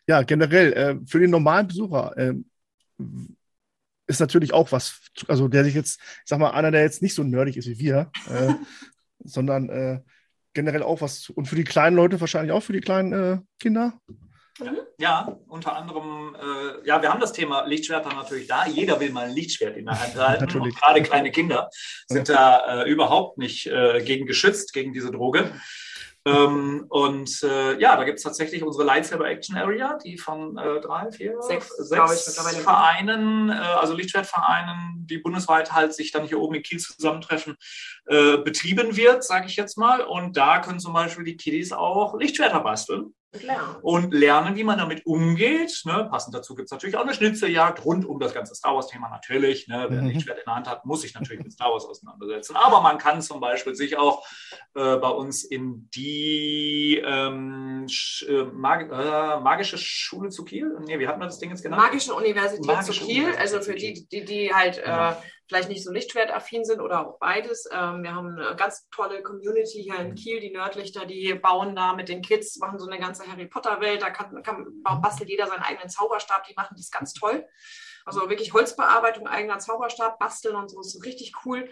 [0.09, 2.35] Ja, generell äh, für den normalen Besucher äh,
[4.09, 7.15] ist natürlich auch was, also der sich jetzt, ich sag mal, einer, der jetzt nicht
[7.15, 8.53] so nerdig ist wie wir, äh,
[9.25, 10.01] sondern äh,
[10.55, 11.31] generell auch was.
[11.31, 13.95] Und für die kleinen Leute wahrscheinlich auch für die kleinen äh, Kinder.
[14.99, 18.67] Ja, unter anderem, äh, ja, wir haben das Thema Lichtschwerter natürlich da.
[18.67, 20.45] Jeder will mal ein Lichtschwert in der Hand halten.
[20.45, 20.75] natürlich.
[20.75, 21.71] Und gerade kleine Kinder
[22.07, 25.53] sind da äh, überhaupt nicht äh, gegen geschützt, gegen diese Droge.
[26.25, 30.81] Ähm, und äh, ja, da gibt es tatsächlich unsere Lightsaber Action Area, die von äh,
[30.81, 36.55] drei, vier, sechs, sechs Vereinen, äh, also Lichtschwertvereinen, die bundesweit halt sich dann hier oben
[36.55, 37.57] in Kiel zusammentreffen,
[38.07, 40.03] äh, betrieben wird, sage ich jetzt mal.
[40.03, 43.15] Und da können zum Beispiel die Kiddies auch Lichtschwerter basteln.
[43.41, 43.77] Lernen.
[43.81, 45.83] Und lernen, wie man damit umgeht.
[45.87, 46.07] Ne?
[46.11, 49.69] Passend dazu gibt es natürlich auch eine Schnitzeljagd rund um das ganze Star Wars-Thema natürlich.
[49.69, 49.87] Ne?
[49.89, 50.09] Wer mhm.
[50.09, 52.57] Lichtschwert in der Hand hat, muss sich natürlich mit Star Wars auseinandersetzen.
[52.57, 54.27] Aber man kann zum Beispiel sich auch
[54.75, 57.87] äh, bei uns in die ähm,
[58.29, 61.83] äh, Mag äh, magische Schule zu Kiel, nee, wie hat man das Ding jetzt genannt?
[61.83, 65.17] Magische Universität Magische zu Kiel, Universität also für die, die, die halt äh, genau
[65.53, 67.69] vielleicht nicht so lichtschwertaffin sind oder auch beides.
[67.71, 70.15] Ähm, wir haben eine ganz tolle Community hier in mhm.
[70.15, 74.01] Kiel, die Nördlichter, die bauen da mit den Kids, machen so eine ganze Harry Potter-Welt.
[74.01, 77.47] Da kann, kann, bastelt jeder seinen eigenen Zauberstab, die machen das ganz toll.
[78.05, 81.69] Also wirklich Holzbearbeitung, eigener Zauberstab, basteln und so, ist richtig cool.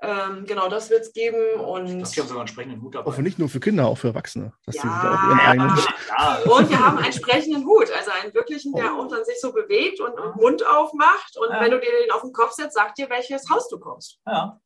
[0.00, 1.60] Ähm, genau, das wird es geben.
[1.60, 3.10] Und das haben sogar einen entsprechenden Hut dabei.
[3.10, 4.52] Auch nicht nur für Kinder, auch für Erwachsene.
[4.64, 6.38] Dass ja, auch ihren eigenen ja.
[6.44, 9.06] Und wir haben einen entsprechenden Hut, also einen wirklichen, der oh.
[9.06, 11.36] dann sich so bewegt und, und Mund aufmacht.
[11.36, 11.60] Und ja.
[11.60, 14.20] wenn du dir den auf den Kopf setzt, sagt dir, welches Haus du kommst.
[14.26, 14.60] Ja.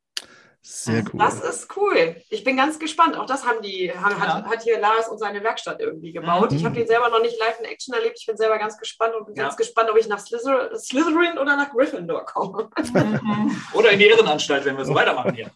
[0.65, 1.19] Sehr cool.
[1.19, 2.15] Das ist cool.
[2.29, 3.17] Ich bin ganz gespannt.
[3.17, 4.35] Auch das haben die, haben, ja.
[4.35, 6.51] hat, hat, hier Lars und seine Werkstatt irgendwie gebaut.
[6.51, 6.57] Mhm.
[6.57, 8.17] Ich habe den selber noch nicht live in Action erlebt.
[8.17, 9.43] Ich bin selber ganz gespannt und bin ja.
[9.43, 12.69] ganz gespannt, ob ich nach Slither Slytherin oder nach Gryffindor komme.
[13.73, 15.51] oder in die Irrenanstalt, wenn wir so weitermachen hier.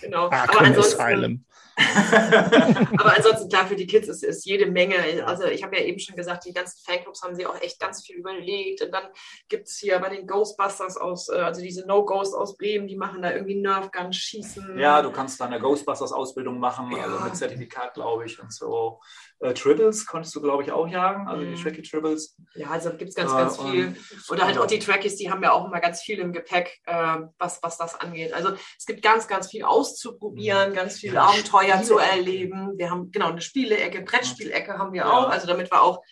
[0.00, 0.26] genau.
[0.26, 1.46] Aber ansonsten,
[2.98, 4.96] Aber ansonsten, klar, für die Kids ist, ist jede Menge.
[5.26, 8.04] Also ich habe ja eben schon gesagt, die ganzen Fanclubs haben sie auch echt ganz
[8.04, 8.82] viel überlegt.
[8.82, 9.04] Und dann
[9.48, 13.22] gibt es hier bei den Ghostbusters aus, äh, also diese No-Ghost aus Bremen, die machen
[13.22, 14.78] da irgendwie Nerfgun schießen.
[14.78, 17.04] Ja, du kannst da eine Ghostbusters-Ausbildung machen, ja.
[17.04, 19.00] also mit Zertifikat, glaube ich, und so.
[19.44, 21.62] Äh, Tribbles konntest du, glaube ich, auch jagen, also die mhm.
[21.62, 22.34] Tracky Tribbles.
[22.54, 23.94] Ja, also gibt es ganz, äh, ganz viel.
[24.30, 27.18] Oder halt auch die Trackies, die haben ja auch immer ganz viel im Gepäck, äh,
[27.36, 28.32] was, was das angeht.
[28.32, 30.74] Also es gibt ganz, ganz viel auszuprobieren, mhm.
[30.74, 32.72] ganz viel Abenteuer zu erleben.
[32.78, 35.10] Wir haben genau eine Spielecke, Brettspielecke haben wir ja.
[35.10, 36.02] auch, also damit wir auch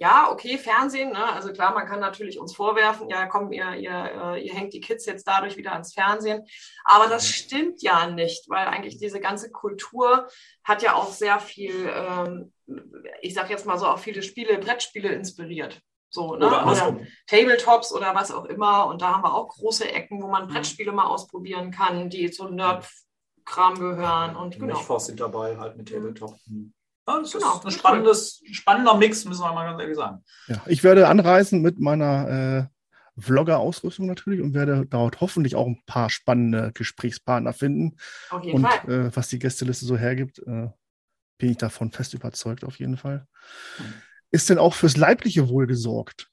[0.00, 1.32] ja, okay, Fernsehen, ne?
[1.32, 4.80] also klar, man kann natürlich uns vorwerfen, ja, komm, ihr, ihr, äh, ihr hängt die
[4.80, 6.46] Kids jetzt dadurch wieder ans Fernsehen.
[6.84, 10.28] Aber das stimmt ja nicht, weil eigentlich diese ganze Kultur
[10.62, 12.52] hat ja auch sehr viel, ähm,
[13.22, 15.82] ich sag jetzt mal so, auch viele Spiele, Brettspiele inspiriert.
[16.10, 16.46] So, ne?
[16.46, 18.86] oder, oder Tabletops oder was auch immer.
[18.86, 20.52] Und da haben wir auch große Ecken, wo man mhm.
[20.52, 24.36] Brettspiele mal ausprobieren kann, die zu Nerd-Kram gehören.
[24.36, 24.78] Und genau.
[24.78, 26.36] Nicht sind dabei, halt mit Tabletop.
[26.46, 26.72] Mhm.
[27.08, 30.22] Ja, das genau, ist ein spannendes, spannender Mix, müssen wir mal ganz ehrlich sagen.
[30.46, 35.82] Ja, ich werde anreisen mit meiner äh, Vlogger-Ausrüstung natürlich und werde dort hoffentlich auch ein
[35.86, 37.96] paar spannende Gesprächspartner finden.
[38.28, 39.06] Auf jeden und Fall.
[39.06, 40.68] Äh, was die Gästeliste so hergibt, äh,
[41.38, 43.26] bin ich davon fest überzeugt, auf jeden Fall.
[43.78, 43.94] Mhm.
[44.30, 46.28] Ist denn auch fürs leibliche Wohl gesorgt?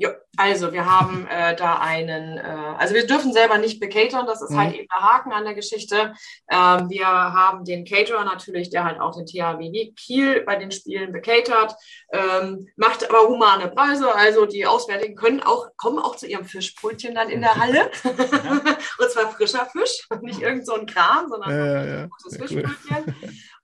[0.00, 4.40] Ja, also wir haben äh, da einen, äh, also wir dürfen selber nicht becatern, das
[4.40, 4.58] ist halt mhm.
[4.58, 6.14] halt eben der Haken an der Geschichte.
[6.48, 11.10] Ähm, wir haben den Caterer natürlich, der halt auch den THW Kiel bei den Spielen
[11.10, 11.74] becatert,
[12.12, 17.16] ähm, macht aber humane Preise, also die Auswärtigen können auch, kommen auch zu ihrem Fischbrötchen
[17.16, 17.90] dann in der Halle.
[18.04, 22.08] und zwar frischer Fisch, nicht irgend so ein Kram, sondern ja, ja, ja.
[22.30, 23.16] Fischbrötchen.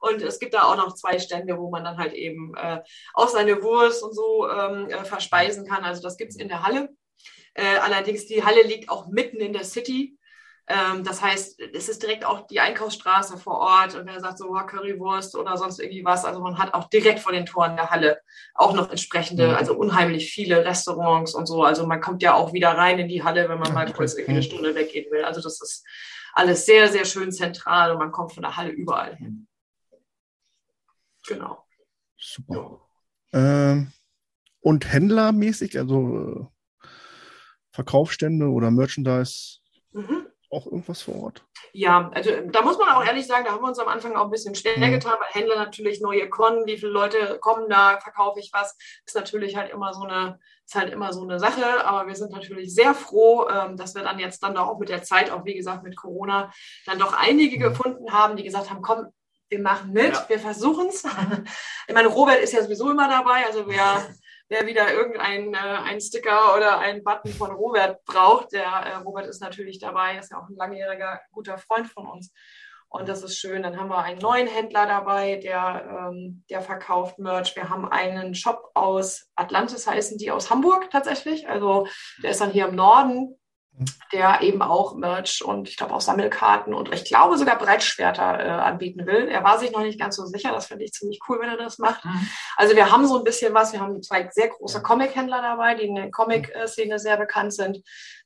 [0.04, 2.80] Und es gibt da auch noch zwei Stände, wo man dann halt eben äh,
[3.14, 5.84] auch seine Wurst und so ähm, äh, verspeisen kann.
[5.84, 6.90] Also das gibt es in der Halle.
[7.54, 10.18] Äh, allerdings, die Halle liegt auch mitten in der City.
[10.66, 13.94] Ähm, das heißt, es ist direkt auch die Einkaufsstraße vor Ort.
[13.94, 17.20] Und wer sagt so, oh, Currywurst oder sonst irgendwie was, also man hat auch direkt
[17.20, 18.18] vor den Toren der Halle
[18.54, 19.54] auch noch entsprechende, mhm.
[19.54, 21.64] also unheimlich viele Restaurants und so.
[21.64, 24.32] Also man kommt ja auch wieder rein in die Halle, wenn man mal kurz irgendwie
[24.32, 25.24] eine Stunde weggehen will.
[25.24, 25.84] Also das ist
[26.32, 29.46] alles sehr, sehr schön zentral und man kommt von der Halle überall hin.
[31.26, 31.64] Genau.
[32.16, 32.80] Super.
[33.32, 33.92] Ähm,
[34.60, 36.50] und händlermäßig, also
[36.82, 36.86] äh,
[37.72, 39.58] Verkaufsstände oder Merchandise,
[39.92, 40.28] mhm.
[40.50, 41.44] auch irgendwas vor Ort?
[41.72, 44.26] Ja, also da muss man auch ehrlich sagen, da haben wir uns am Anfang auch
[44.26, 44.92] ein bisschen schwer mhm.
[44.92, 49.16] getan, weil Händler natürlich neue Konnen, wie viele Leute kommen da, verkaufe ich was, ist
[49.16, 52.72] natürlich halt immer so eine, ist halt immer so eine Sache, aber wir sind natürlich
[52.72, 55.82] sehr froh, ähm, dass wir dann jetzt dann auch mit der Zeit, auch wie gesagt
[55.82, 56.52] mit Corona,
[56.86, 57.62] dann doch einige mhm.
[57.62, 59.08] gefunden haben, die gesagt haben, komm,
[59.48, 60.24] wir machen mit, ja.
[60.28, 61.04] wir versuchen es.
[61.86, 64.06] Ich meine, Robert ist ja sowieso immer dabei, also wer,
[64.48, 69.40] wer wieder irgendein äh, Sticker oder einen Button von Robert braucht, der äh, Robert ist
[69.40, 72.32] natürlich dabei, ist ja auch ein langjähriger guter Freund von uns.
[72.94, 73.64] Und das ist schön.
[73.64, 77.56] Dann haben wir einen neuen Händler dabei, der, ähm, der verkauft Merch.
[77.56, 81.48] Wir haben einen Shop aus Atlantis, heißen die aus Hamburg tatsächlich.
[81.48, 81.88] Also
[82.22, 83.36] der ist dann hier im Norden
[84.12, 88.48] der eben auch Merch und ich glaube auch Sammelkarten und ich glaube sogar Breitschwerter äh,
[88.48, 89.26] anbieten will.
[89.26, 90.52] Er war sich noch nicht ganz so sicher.
[90.52, 92.04] Das finde ich ziemlich cool, wenn er das macht.
[92.04, 92.28] Mhm.
[92.56, 93.72] Also wir haben so ein bisschen was.
[93.72, 97.80] Wir haben zwei sehr große Comic-Händler dabei, die in der Comic-Szene sehr bekannt sind.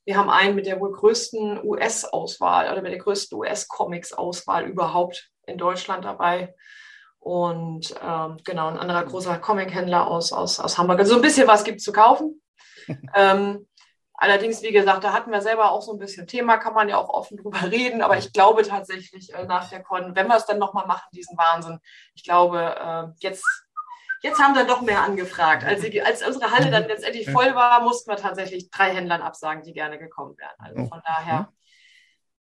[0.04, 5.56] Wir haben einen mit der wohl größten US-Auswahl oder mit der größten US-Comics-Auswahl überhaupt in
[5.56, 6.54] Deutschland dabei.
[7.20, 10.98] Und ähm, genau, ein anderer großer Comic-Händler aus, aus, aus Hamburg.
[10.98, 12.42] Also so ein bisschen was gibt es zu kaufen.
[13.14, 13.67] ähm,
[14.18, 16.98] allerdings, wie gesagt, da hatten wir selber auch so ein bisschen Thema, kann man ja
[16.98, 18.02] auch offen drüber reden.
[18.02, 21.38] Aber ich glaube tatsächlich äh, nach der Con, wenn wir es dann nochmal machen, diesen
[21.38, 21.78] Wahnsinn,
[22.14, 23.44] ich glaube, äh, jetzt
[24.20, 25.64] Jetzt haben dann doch mehr angefragt.
[25.64, 29.62] Als, sie, als unsere Halle dann letztendlich voll war, mussten wir tatsächlich drei Händlern absagen,
[29.62, 30.56] die gerne gekommen wären.
[30.58, 31.52] Also von daher,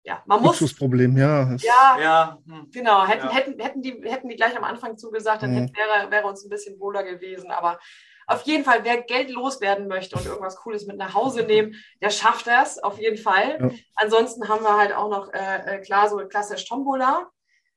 [0.03, 0.61] ja, man muss.
[0.61, 1.53] Luxusproblem, ja.
[1.57, 2.37] Ja, ja.
[2.47, 2.69] Hm.
[2.71, 3.05] genau.
[3.05, 3.33] Hätten, ja.
[3.33, 5.71] Hätten, hätten, die, hätten die gleich am Anfang zugesagt, dann mhm.
[5.75, 7.51] wäre, wäre uns ein bisschen wohler gewesen.
[7.51, 7.77] Aber
[8.29, 12.11] auf jeden Fall, wer Geld loswerden möchte und irgendwas Cooles mit nach Hause nehmen, der
[12.11, 13.57] schafft das auf jeden Fall.
[13.59, 13.69] Ja.
[13.95, 17.29] Ansonsten haben wir halt auch noch, äh, äh klar, so klassisch Tombola,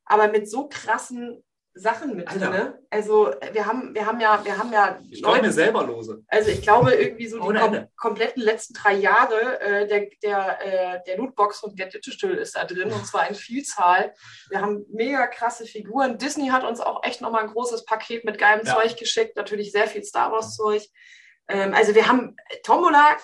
[0.05, 1.43] aber mit so krassen
[1.75, 2.73] Sachen mit drin.
[2.91, 4.99] Also wir haben, wir haben ja, wir haben ja.
[5.09, 6.23] Ich Leute, mir selber lose.
[6.27, 11.03] Also ich glaube irgendwie so die kom kompletten letzten drei Jahre äh, der, der, äh,
[11.07, 14.13] der Lootbox von Get Digital ist da drin und zwar in Vielzahl.
[14.49, 16.19] Wir haben mega krasse Figuren.
[16.19, 18.75] Disney hat uns auch echt nochmal ein großes Paket mit geilem ja.
[18.75, 19.35] Zeug geschickt.
[19.35, 20.83] Natürlich sehr viel Star Wars Zeug.
[21.47, 23.17] Ähm, also wir haben Tombola.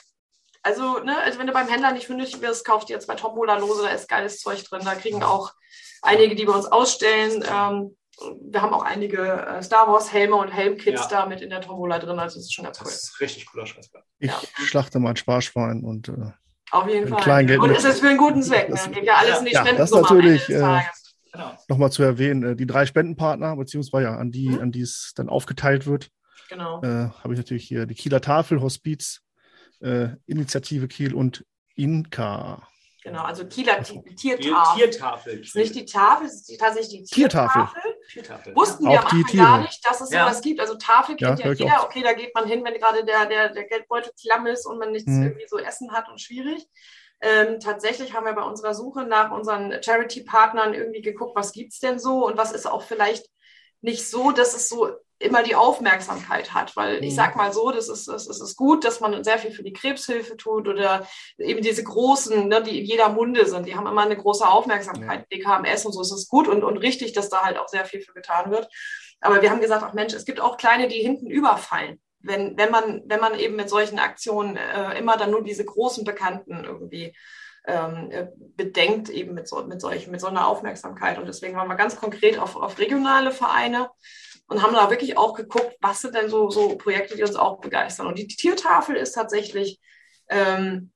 [0.64, 3.90] Also, ne, also wenn du beim Händler nicht fündig wirst, kauft dir zwei Tombola-Lose, da
[3.90, 4.82] ist geiles Zeug drin.
[4.84, 5.54] Da kriegen auch
[6.02, 7.96] einige, die bei uns ausstellen, ähm,
[8.42, 11.08] wir haben auch einige äh, Star Wars Helme und Helmkits ja.
[11.10, 12.86] da mit in der Tombola drin, also das ist schon ganz cool.
[12.86, 13.90] Das ist richtig cooler Scheiß.
[14.20, 14.40] Ich ja.
[14.56, 16.32] schlachte mal ein Sparschwein und äh,
[16.72, 17.22] auf jeden Fall.
[17.22, 18.68] Kleingeld und es ist für einen guten Zweck.
[18.70, 18.94] Das, ne?
[18.94, 19.40] Geht ja alles ja.
[19.40, 20.82] in die ja, Das ist natürlich äh,
[21.32, 21.52] genau.
[21.68, 24.62] nochmal zu erwähnen, äh, die drei Spendenpartner, beziehungsweise ja, an die, mhm.
[24.62, 26.10] an die es dann aufgeteilt wird.
[26.50, 26.82] Genau.
[26.82, 29.22] Äh, Habe ich natürlich hier die Kieler Tafel, Hospiz,
[29.82, 32.68] äh, Initiative Kiel und Inka.
[33.02, 34.90] Genau, also Kieler Tiertafel.
[34.90, 35.40] Tiertafel.
[35.40, 37.68] ist nicht die Tafel, es ist tatsächlich die Tiertafel.
[38.12, 38.54] Tiertafel.
[38.56, 40.26] Wussten wir am gar nicht, dass es ja.
[40.26, 40.60] sowas gibt.
[40.60, 41.84] Also Tafel kennt ja, ja jeder.
[41.86, 44.92] Okay, da geht man hin, wenn gerade der, der, der Geldbeutel klamm ist und man
[44.92, 45.24] nichts mhm.
[45.24, 46.68] irgendwie so essen hat und schwierig.
[47.22, 51.80] Ähm, tatsächlich haben wir bei unserer Suche nach unseren Charity-Partnern irgendwie geguckt, was gibt es
[51.80, 53.30] denn so und was ist auch vielleicht
[53.82, 56.76] nicht so, dass es so immer die Aufmerksamkeit hat.
[56.76, 57.16] Weil ich mhm.
[57.16, 60.38] sag mal so, das ist, das ist gut, dass man sehr viel für die Krebshilfe
[60.38, 64.18] tut oder eben diese großen, ne, die in jeder Munde sind, die haben immer eine
[64.18, 65.26] große Aufmerksamkeit.
[65.30, 65.38] Ja.
[65.38, 68.02] DKMS und so ist es gut und, und richtig, dass da halt auch sehr viel
[68.02, 68.70] für getan wird.
[69.22, 72.00] Aber wir haben gesagt, ach Mensch, es gibt auch kleine, die hinten überfallen.
[72.22, 76.04] Wenn, wenn, man, wenn man eben mit solchen Aktionen äh, immer dann nur diese großen
[76.04, 77.16] Bekannten irgendwie
[77.66, 81.18] ähm, äh, bedenkt, eben mit so, mit, solchen, mit so einer Aufmerksamkeit.
[81.18, 83.90] Und deswegen waren wir ganz konkret auf, auf regionale Vereine
[84.50, 87.62] und haben da wirklich auch geguckt, was sind denn so, so Projekte, die uns auch
[87.62, 88.08] begeistern.
[88.08, 89.80] Und die Tiertafel ist tatsächlich,
[90.28, 90.92] ähm,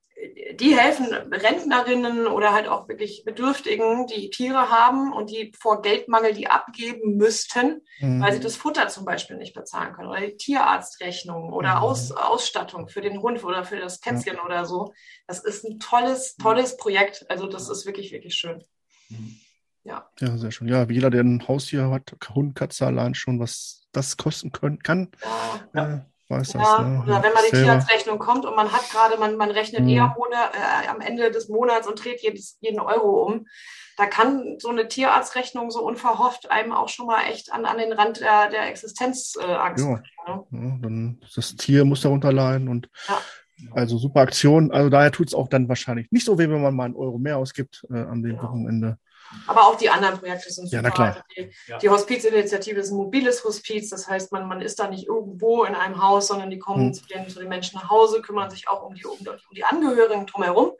[0.54, 6.34] die helfen Rentnerinnen oder halt auch wirklich Bedürftigen, die Tiere haben und die vor Geldmangel
[6.34, 8.22] die abgeben müssten, mhm.
[8.22, 11.84] weil sie das Futter zum Beispiel nicht bezahlen können oder die Tierarztrechnung oder mhm.
[11.84, 14.46] Aus, Ausstattung für den Hund oder für das Kätzchen ja.
[14.46, 14.94] oder so.
[15.28, 17.26] Das ist ein tolles, tolles Projekt.
[17.30, 18.64] Also das ist wirklich, wirklich schön.
[19.84, 20.10] Ja.
[20.20, 20.68] Ja, sehr schön.
[20.68, 24.80] Ja, wie jeder, der ein Haustier hat, Hund, Katze allein schon, was das kosten können,
[24.80, 25.10] kann,
[25.74, 25.96] ja.
[25.96, 26.60] äh, weiß ja.
[26.60, 26.80] das.
[26.80, 27.04] Ne?
[27.04, 29.90] Oder wenn man die Tierarztrechnung kommt und man hat gerade, man, man rechnet mhm.
[29.90, 33.46] eher Monat, äh, am Ende des Monats und dreht jedes, jeden Euro um.
[33.98, 37.94] Da kann so eine Tierarztrechnung so unverhofft einem auch schon mal echt an, an den
[37.94, 39.70] Rand der, der Existenzangst äh, ja.
[39.70, 40.04] bringen.
[40.28, 40.46] Ne?
[40.52, 42.90] Ja, dann das Tier muss darunter leiden und
[43.72, 44.72] also super Aktion.
[44.72, 47.18] Also daher tut es auch dann wahrscheinlich nicht so weh, wenn man mal einen Euro
[47.18, 48.98] mehr ausgibt äh, dem Wochenende.
[49.48, 50.76] Aber auch die anderen Projekte sind super.
[50.76, 51.26] Ja, na klar.
[51.36, 51.78] Die, ja.
[51.78, 55.76] die Hospizinitiative ist ein mobiles Hospiz, das heißt, man, man ist da nicht irgendwo in
[55.76, 56.94] einem Haus, sondern die kommen mhm.
[56.94, 59.64] zu, den, zu den Menschen nach Hause, kümmern sich auch um die, um, um die
[59.64, 60.74] Angehörigen drumherum.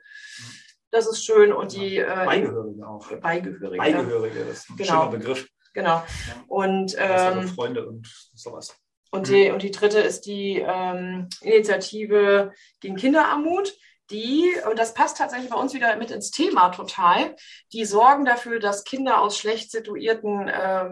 [0.90, 1.52] Das ist schön.
[1.52, 3.10] Und die äh, Beigehörige auch.
[3.20, 3.78] Beigehörige.
[3.78, 4.92] Beigehörige, das ist ein genau.
[4.92, 5.48] schöner Begriff.
[5.72, 6.02] Genau.
[6.46, 8.76] Und ähm, Freunde und sowas.
[9.10, 13.76] Und die, und die dritte ist die ähm, Initiative gegen Kinderarmut
[14.10, 17.34] die, und das passt tatsächlich bei uns wieder mit ins Thema total,
[17.72, 20.90] die sorgen dafür, dass Kinder aus schlecht situierten äh,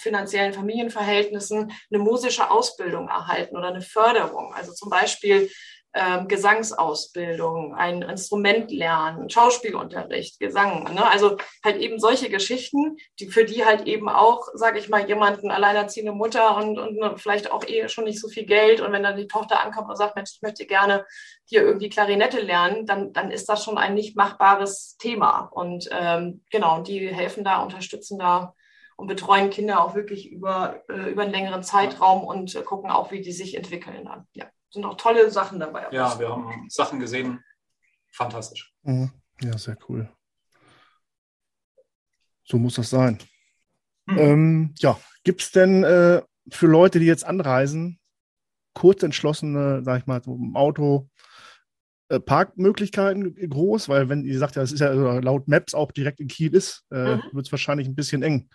[0.00, 4.54] finanziellen Familienverhältnissen eine musische Ausbildung erhalten oder eine Förderung.
[4.54, 5.50] Also zum Beispiel
[5.94, 10.92] ähm, Gesangsausbildung, ein Instrument lernen, Schauspielunterricht, Gesang.
[10.92, 11.08] Ne?
[11.08, 15.52] Also halt eben solche Geschichten, die für die halt eben auch, sage ich mal, jemanden
[15.52, 19.16] alleinerziehende Mutter und, und vielleicht auch eh schon nicht so viel Geld und wenn dann
[19.16, 21.06] die Tochter ankommt und sagt, Mensch, ich möchte gerne
[21.44, 25.48] hier irgendwie Klarinette lernen, dann, dann ist das schon ein nicht machbares Thema.
[25.52, 28.54] Und ähm, genau, die helfen da, unterstützen da
[28.96, 33.12] und betreuen Kinder auch wirklich über, äh, über einen längeren Zeitraum und äh, gucken auch,
[33.12, 34.26] wie die sich entwickeln dann.
[34.34, 35.86] Ja sind auch tolle Sachen dabei.
[35.90, 37.42] Ja, wir haben Sachen gesehen.
[38.12, 38.74] Fantastisch.
[38.82, 39.10] Mhm.
[39.40, 40.08] Ja, sehr cool.
[42.44, 43.18] So muss das sein.
[44.08, 44.18] Hm.
[44.18, 47.98] Ähm, ja, gibt es denn äh, für Leute, die jetzt anreisen,
[48.74, 51.08] kurz entschlossene, sag ich mal, so im Auto,
[52.08, 53.88] äh, Parkmöglichkeiten groß?
[53.88, 56.84] Weil, wenn ihr sagt, ja, es ist ja laut Maps auch direkt in Kiel ist,
[56.90, 57.22] äh, mhm.
[57.32, 58.50] wird es wahrscheinlich ein bisschen eng.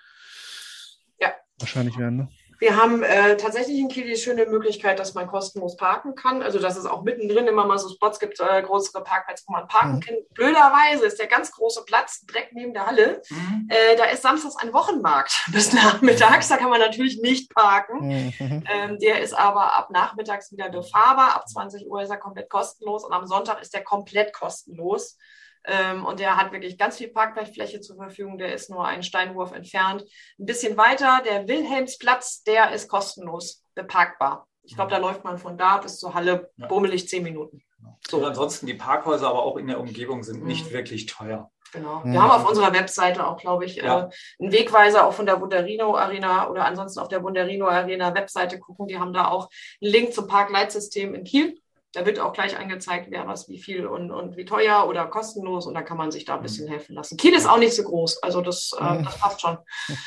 [1.19, 2.17] Ja, wahrscheinlich werden.
[2.17, 2.29] Ne?
[2.59, 6.43] Wir haben äh, tatsächlich in Kiel die schöne Möglichkeit, dass man kostenlos parken kann.
[6.43, 9.67] Also dass es auch mittendrin immer mal so Spots gibt, äh, größere Parkplätze, wo man
[9.67, 9.99] parken mhm.
[10.01, 10.15] kann.
[10.33, 13.21] Blöderweise ist der ganz große Platz direkt neben der Halle.
[13.29, 13.69] Mhm.
[13.69, 16.49] Äh, da ist samstags ein Wochenmarkt bis nachmittags.
[16.49, 18.33] Da kann man natürlich nicht parken.
[18.39, 18.63] Mhm.
[18.69, 21.35] Ähm, der ist aber ab nachmittags wieder befahrbar.
[21.35, 25.17] Ab 20 Uhr ist er komplett kostenlos und am Sonntag ist er komplett kostenlos.
[25.65, 28.37] Ähm, und der hat wirklich ganz viel Parkplatzfläche zur Verfügung.
[28.37, 30.03] Der ist nur einen Steinwurf entfernt.
[30.39, 34.47] Ein bisschen weiter, der Wilhelmsplatz, der ist kostenlos beparkbar.
[34.63, 36.67] Ich glaube, da läuft man von da bis zur Halle ja.
[36.67, 37.63] bummelig zehn Minuten.
[38.09, 38.17] So.
[38.17, 40.47] Und ansonsten die Parkhäuser, aber auch in der Umgebung sind mhm.
[40.47, 41.51] nicht wirklich teuer.
[41.71, 42.01] Genau.
[42.03, 42.21] Wir ja.
[42.21, 44.05] haben auf unserer Webseite auch, glaube ich, ja.
[44.05, 48.59] äh, einen Wegweiser auch von der Bunderino Arena oder ansonsten auf der Bunderino Arena Webseite
[48.59, 48.87] gucken.
[48.87, 49.49] Die haben da auch
[49.81, 51.59] einen Link zum Parkleitsystem in Kiel.
[51.93, 55.65] Da wird auch gleich angezeigt, wer was wie viel und, und wie teuer oder kostenlos
[55.65, 56.71] und da kann man sich da ein bisschen mhm.
[56.71, 57.17] helfen lassen.
[57.17, 59.57] Kiel ist auch nicht so groß, also das, äh, das passt schon.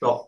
[0.00, 0.20] Ja.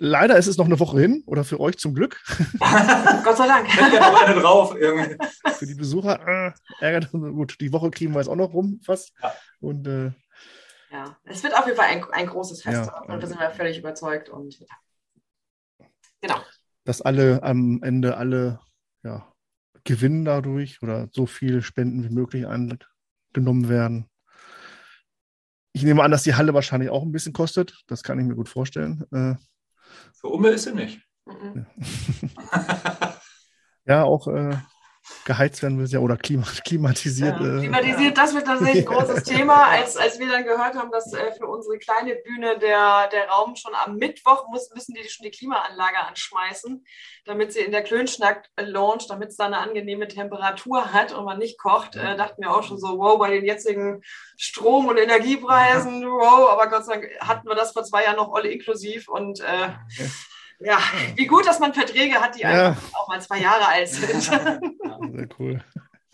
[0.00, 2.20] Leider ist es noch eine Woche hin oder für euch zum Glück.
[2.58, 3.68] Gott sei Dank.
[3.68, 4.72] eine drauf.
[4.72, 7.60] für die Besucher äh, ärgert gut.
[7.60, 9.12] Die Woche kriegen wir jetzt auch noch rum fast.
[9.22, 9.34] Ja.
[9.60, 10.12] Und äh,
[10.90, 13.50] ja, es wird auf jeden Fall ein, ein großes Fest ja, und da sind wir
[13.50, 15.86] völlig überzeugt und ja.
[16.20, 16.40] genau.
[16.84, 18.60] Dass alle am Ende alle
[19.02, 19.32] ja,
[19.84, 24.08] gewinnen dadurch oder so viele Spenden wie möglich eingenommen werden.
[25.72, 27.84] Ich nehme an, dass die Halle wahrscheinlich auch ein bisschen kostet.
[27.86, 29.04] Das kann ich mir gut vorstellen.
[29.12, 29.34] Äh,
[30.14, 31.00] Für Umme ist sie nicht.
[31.26, 31.66] Mhm.
[33.86, 34.56] ja, auch äh,
[35.24, 37.38] geheizt werden will ja oder klima klimatisiert.
[37.40, 37.56] Ja.
[37.56, 39.68] Äh, klimatisiert, das wird tatsächlich ein großes Thema.
[39.68, 43.54] Als, als wir dann gehört haben, dass äh, für unsere kleine Bühne der, der Raum
[43.54, 46.84] schon am Mittwoch muss, müssen die schon die Klimaanlage anschmeißen,
[47.26, 51.58] damit sie in der Klönschnack-Lounge, damit es da eine angenehme Temperatur hat und man nicht
[51.58, 54.02] kocht, äh, dachten wir auch schon so, wow, bei den jetzigen
[54.38, 58.32] Strom- und Energiepreisen, wow, aber Gott sei Dank hatten wir das vor zwei Jahren noch
[58.32, 59.68] alle inklusiv und äh,
[60.60, 60.78] ja,
[61.14, 62.76] wie gut, dass man Verträge hat, die ja.
[62.94, 64.26] auch mal zwei Jahre alt sind.
[64.30, 64.58] Ja,
[65.12, 65.64] sehr cool.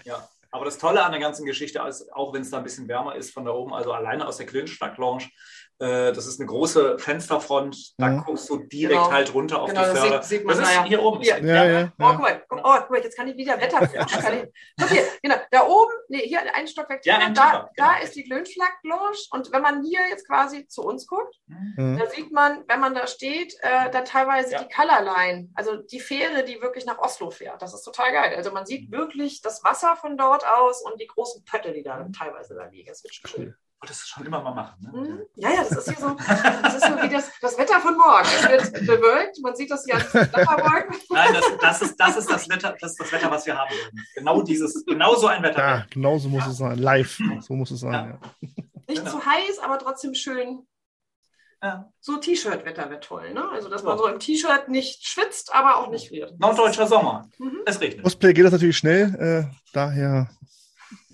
[0.05, 2.87] Ja, aber das Tolle an der ganzen Geschichte ist, auch wenn es da ein bisschen
[2.87, 5.25] wärmer ist von da oben, also alleine aus der Klönschnack-Lounge,
[5.81, 8.23] äh, das ist eine große Fensterfront, da ja.
[8.23, 9.11] guckst du direkt genau.
[9.11, 10.17] halt runter auf genau, die Förder.
[10.19, 10.85] Das, sieht, sieht man, das ist ja.
[10.85, 11.21] hier oben.
[11.21, 11.45] Hier.
[11.45, 13.81] Ja, ja, oh, guck mal, oh, guck mal, jetzt kann ich wieder Wetter.
[13.81, 18.05] guck hier, genau, da oben, nee, hier ein Stockwerk ja, da, da genau.
[18.05, 21.99] ist die Glönschlag-Lounge und wenn man hier jetzt quasi zu uns guckt, mhm.
[21.99, 26.45] da sieht man, wenn man da steht, äh, da teilweise die Colorline, also die Fähre,
[26.45, 27.61] die wirklich nach Oslo fährt.
[27.61, 28.35] Das ist total geil.
[28.37, 32.07] Also man sieht wirklich das Wasser von dort aus und die großen Pötte, die da
[32.17, 32.89] teilweise da liegen.
[32.89, 34.75] Das wird schon cool wollte das schon immer mal machen.
[34.81, 34.91] Ne?
[34.93, 35.23] Mhm.
[35.37, 38.27] Ja, ja, das ist hier so, das ist so wie das, das Wetter von morgen.
[38.27, 40.97] Es wird bewölkt, man sieht das hier als Wetterwolken.
[41.11, 43.75] Nein, das, das, ist, das, ist das, Wetter, das ist das Wetter, was wir haben
[44.15, 45.59] Genau dieses, genau so ein Wetter.
[45.59, 46.51] Ja, genau so muss ja.
[46.51, 46.79] es sein.
[46.79, 47.93] Live, so muss es sein.
[47.93, 48.07] Ja.
[48.07, 48.19] Ja.
[48.89, 49.11] Nicht genau.
[49.11, 50.67] zu heiß, aber trotzdem schön.
[51.65, 51.91] Ja.
[51.99, 53.49] So T-Shirt-Wetter wäre toll, ne?
[53.51, 56.39] Also, dass man so im T-Shirt nicht schwitzt, aber auch nicht friert.
[56.39, 57.29] Norddeutscher Sommer.
[57.39, 57.63] Mhm.
[57.65, 58.05] Es regnet.
[58.05, 59.49] Cosplay geht das natürlich schnell.
[59.49, 60.29] Äh, daher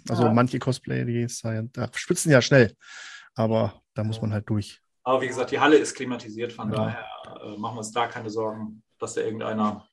[0.08, 0.32] also ja.
[0.32, 1.26] manche Cosplay, die
[1.72, 2.74] da spitzen ja schnell,
[3.34, 4.80] aber da muss man halt durch.
[5.02, 6.76] Aber wie gesagt, die Halle ist klimatisiert, von ja.
[6.76, 7.06] daher
[7.42, 9.86] äh, machen wir uns da keine Sorgen, dass da irgendeiner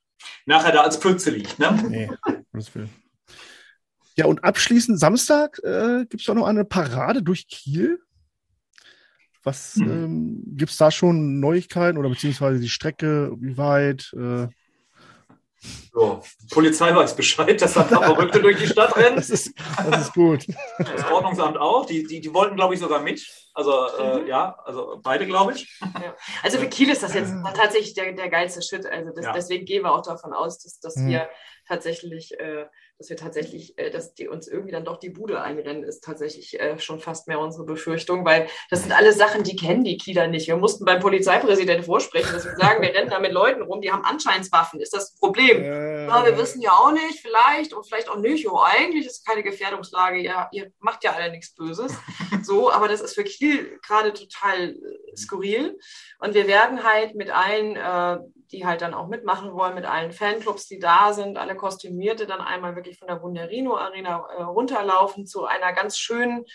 [0.45, 1.59] nachher da als Pfütze liegt.
[1.59, 1.85] Ne?
[1.87, 2.09] Nee,
[2.51, 2.89] das will.
[4.15, 7.99] Ja, und abschließend Samstag äh, gibt es auch noch eine Parade durch Kiel.
[9.43, 9.89] Was hm.
[9.89, 14.13] ähm, gibt es da schon Neuigkeiten oder beziehungsweise die Strecke, wie weit?
[14.13, 14.47] Äh,
[15.91, 16.21] so,
[16.51, 19.15] Polizei weiß Bescheid, dass da ein paar Verrückte durch die Stadt rennen.
[19.15, 19.53] Das ist,
[19.89, 20.45] das ist gut.
[20.77, 21.85] Das Ordnungsamt auch.
[21.85, 23.25] Die, die, die wollten, glaube ich, sogar mit.
[23.55, 24.27] Also, äh, mhm.
[24.27, 25.79] ja, also beide, glaube ich.
[25.81, 26.15] Ja.
[26.43, 28.85] Also für Kiel ist das jetzt tatsächlich der, der geilste Shit.
[28.85, 29.33] Also das, ja.
[29.33, 31.07] deswegen gehen wir auch davon aus, dass, dass mhm.
[31.07, 31.29] wir
[31.67, 32.65] tatsächlich äh,
[32.97, 36.59] dass wir tatsächlich, äh, dass die uns irgendwie dann doch die Bude einrennen, ist tatsächlich
[36.59, 40.27] äh, schon fast mehr unsere Befürchtung, weil das sind alles Sachen, die kennen die Kieler
[40.27, 40.47] nicht.
[40.47, 43.91] Wir mussten beim Polizeipräsidenten vorsprechen, dass wir sagen, wir rennen da mit Leuten rum, die
[43.91, 44.79] haben anscheinend Waffen.
[44.79, 45.63] Ist das ein Problem?
[45.63, 48.49] Ja, wir wissen ja auch nicht, vielleicht und vielleicht auch nicht.
[48.49, 50.19] Oh, eigentlich ist es keine Gefährdungslage.
[50.19, 51.93] Ja, ihr macht ja alle nichts Böses.
[52.43, 55.77] So, aber das ist für Kiel gerade total äh, skurril.
[56.19, 58.19] Und wir werden halt mit allen äh,
[58.51, 62.41] die halt dann auch mitmachen wollen mit allen Fanclubs, die da sind, alle Kostümierte dann
[62.41, 66.45] einmal wirklich von der Wunderino Arena äh, runterlaufen zu einer ganz schönen,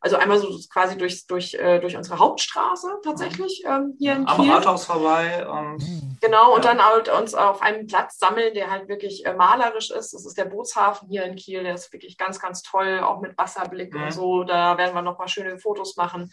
[0.00, 4.50] also einmal so quasi durch, durch, äh, durch unsere Hauptstraße tatsächlich ähm, hier in Kiel.
[4.50, 5.46] Am Rathaus vorbei.
[5.46, 5.84] Und,
[6.20, 6.54] genau, ja.
[6.56, 10.14] und dann halt uns auf einem Platz sammeln, der halt wirklich äh, malerisch ist.
[10.14, 13.36] Das ist der Bootshafen hier in Kiel, der ist wirklich ganz, ganz toll, auch mit
[13.36, 14.04] Wasserblick mhm.
[14.04, 14.44] und so.
[14.44, 16.30] Da werden wir nochmal schöne Fotos machen.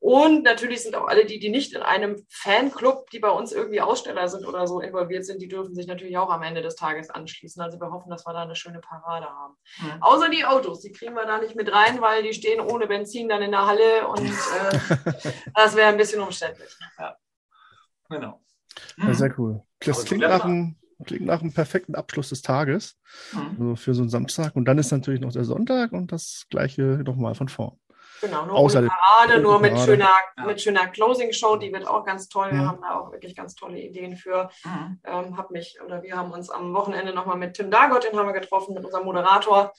[0.00, 3.80] Und natürlich sind auch alle die, die nicht in einem Fanclub, die bei uns irgendwie
[3.80, 7.10] Aussteller sind oder so involviert sind, die dürfen sich natürlich auch am Ende des Tages
[7.10, 7.60] anschließen.
[7.60, 9.54] Also wir hoffen, dass wir da eine schöne Parade haben.
[9.80, 10.02] Mhm.
[10.02, 13.28] Außer die Autos, die kriegen wir da nicht mit rein, weil die stehen ohne Benzin
[13.28, 16.70] dann in der Halle und äh, das wäre ein bisschen umständlich.
[16.98, 17.16] Ja.
[18.08, 18.40] Genau.
[18.98, 19.62] Ja, sehr cool.
[19.80, 22.96] Das klingt nach, einem, klingt nach einem perfekten Abschluss des Tages.
[23.32, 23.48] Mhm.
[23.50, 24.54] Also für so einen Samstag.
[24.54, 27.78] Und dann ist natürlich noch der Sonntag und das gleiche nochmal von vorn.
[28.20, 29.92] Genau, nur Außer ohne Parade, nur mit Parade.
[29.92, 30.44] schöner, ja.
[30.44, 32.48] mit schöner Closing-Show, die wird auch ganz toll.
[32.50, 32.68] Wir mhm.
[32.68, 34.50] haben da auch wirklich ganz tolle Ideen für.
[34.64, 35.00] Mhm.
[35.04, 38.26] Ähm, hab mich, oder wir haben uns am Wochenende nochmal mit Tim Dargott, den haben
[38.26, 39.72] wir getroffen, mit unserem Moderator.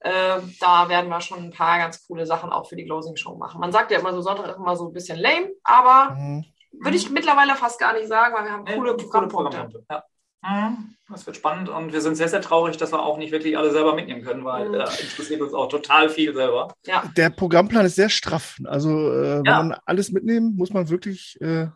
[0.00, 3.60] Äh, da werden wir schon ein paar ganz coole Sachen auch für die Closing-Show machen.
[3.60, 6.44] Man sagt ja immer so, Sonntag ist immer so ein bisschen lame, aber mhm.
[6.72, 9.84] würde ich mittlerweile fast gar nicht sagen, weil wir haben coole, nee, Programmpunkte.
[9.90, 10.04] Ja.
[10.44, 10.94] Mhm.
[11.08, 13.70] Das wird spannend und wir sind sehr, sehr traurig, dass wir auch nicht wirklich alle
[13.70, 14.74] selber mitnehmen können, weil mhm.
[14.74, 16.74] äh, interessiert uns auch total viel selber.
[16.86, 17.04] Ja.
[17.16, 18.56] Der Programmplan ist sehr straff.
[18.64, 19.62] Also, äh, wenn ja.
[19.62, 21.68] man alles mitnehmen, muss man wirklich, äh,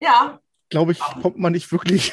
[0.00, 0.40] ja.
[0.70, 2.12] glaube ich, kommt man nicht wirklich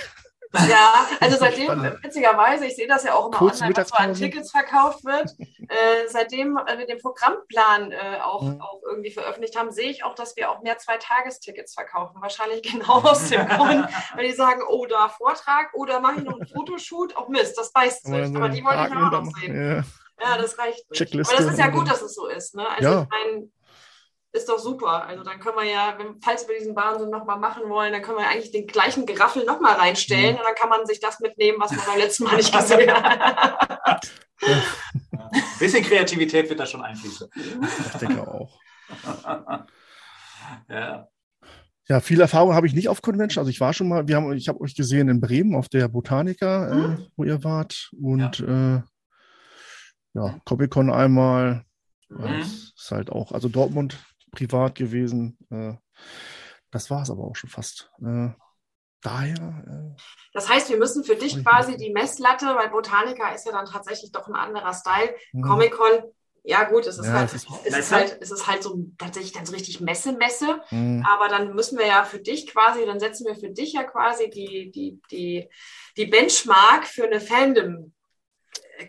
[0.53, 4.13] ja, also seitdem, witzigerweise, ich sehe das ja auch immer Kurz online, was so an
[4.13, 5.31] Tickets verkauft wird.
[5.69, 8.61] Äh, seitdem wir den Programmplan äh, auch, mhm.
[8.61, 12.21] auch irgendwie veröffentlicht haben, sehe ich auch, dass wir auch mehr Zwei-Tages-Tickets verkaufen.
[12.21, 13.85] Wahrscheinlich genau aus dem Grund,
[14.15, 17.17] weil die sagen, oh, da Vortrag oder mache ich noch einen Fotoshoot.
[17.17, 18.35] Auch oh, Mist, das beißt sich.
[18.35, 19.83] Aber die wollte ich auch noch sehen.
[20.21, 20.25] Ja.
[20.25, 21.01] ja, das reicht nicht.
[21.27, 22.55] Aber das ist ja gut, dass es so ist.
[22.55, 22.65] Ne?
[22.69, 23.01] Also ja.
[23.01, 23.49] ich meine,
[24.33, 25.05] ist doch super.
[25.05, 28.17] Also dann können wir ja, wenn, falls wir diesen Wahnsinn nochmal machen wollen, dann können
[28.17, 30.39] wir eigentlich den gleichen Geraffel nochmal reinstellen mhm.
[30.39, 34.11] und dann kann man sich das mitnehmen, was man beim letzten Mal nicht gesehen hat.
[34.39, 37.29] Ein bisschen Kreativität wird da schon einfließen.
[37.91, 38.59] Ich denke auch.
[40.69, 41.07] ja.
[41.89, 43.41] Ja, viel Erfahrung habe ich nicht auf Convention.
[43.41, 45.87] Also ich war schon mal, wir haben, ich habe euch gesehen in Bremen auf der
[45.87, 46.93] Botanica, äh, mhm.
[46.93, 47.89] äh, wo ihr wart.
[47.93, 48.81] Und ja, äh,
[50.13, 51.63] ja Comic-Con einmal.
[52.09, 52.39] Mhm.
[52.39, 53.97] Das ist halt auch, also Dortmund
[54.37, 55.37] privat gewesen.
[55.49, 55.73] Äh,
[56.71, 57.91] das war es aber auch schon fast.
[58.01, 58.29] Äh,
[59.01, 59.63] daher.
[59.67, 60.01] Äh,
[60.33, 64.11] das heißt, wir müssen für dich quasi die Messlatte, weil Botanica ist ja dann tatsächlich
[64.11, 65.15] doch ein anderer Style.
[65.33, 65.41] Mhm.
[65.41, 66.03] Comic-Con,
[66.43, 68.85] ja gut, es ist, ja, halt, es ist, es ist halt, es ist halt so
[68.97, 70.61] tatsächlich dann so richtig Messe-Messe.
[70.71, 71.05] Mhm.
[71.05, 74.29] Aber dann müssen wir ja für dich quasi, dann setzen wir für dich ja quasi
[74.29, 75.49] die, die, die,
[75.97, 77.93] die Benchmark für eine Fandom.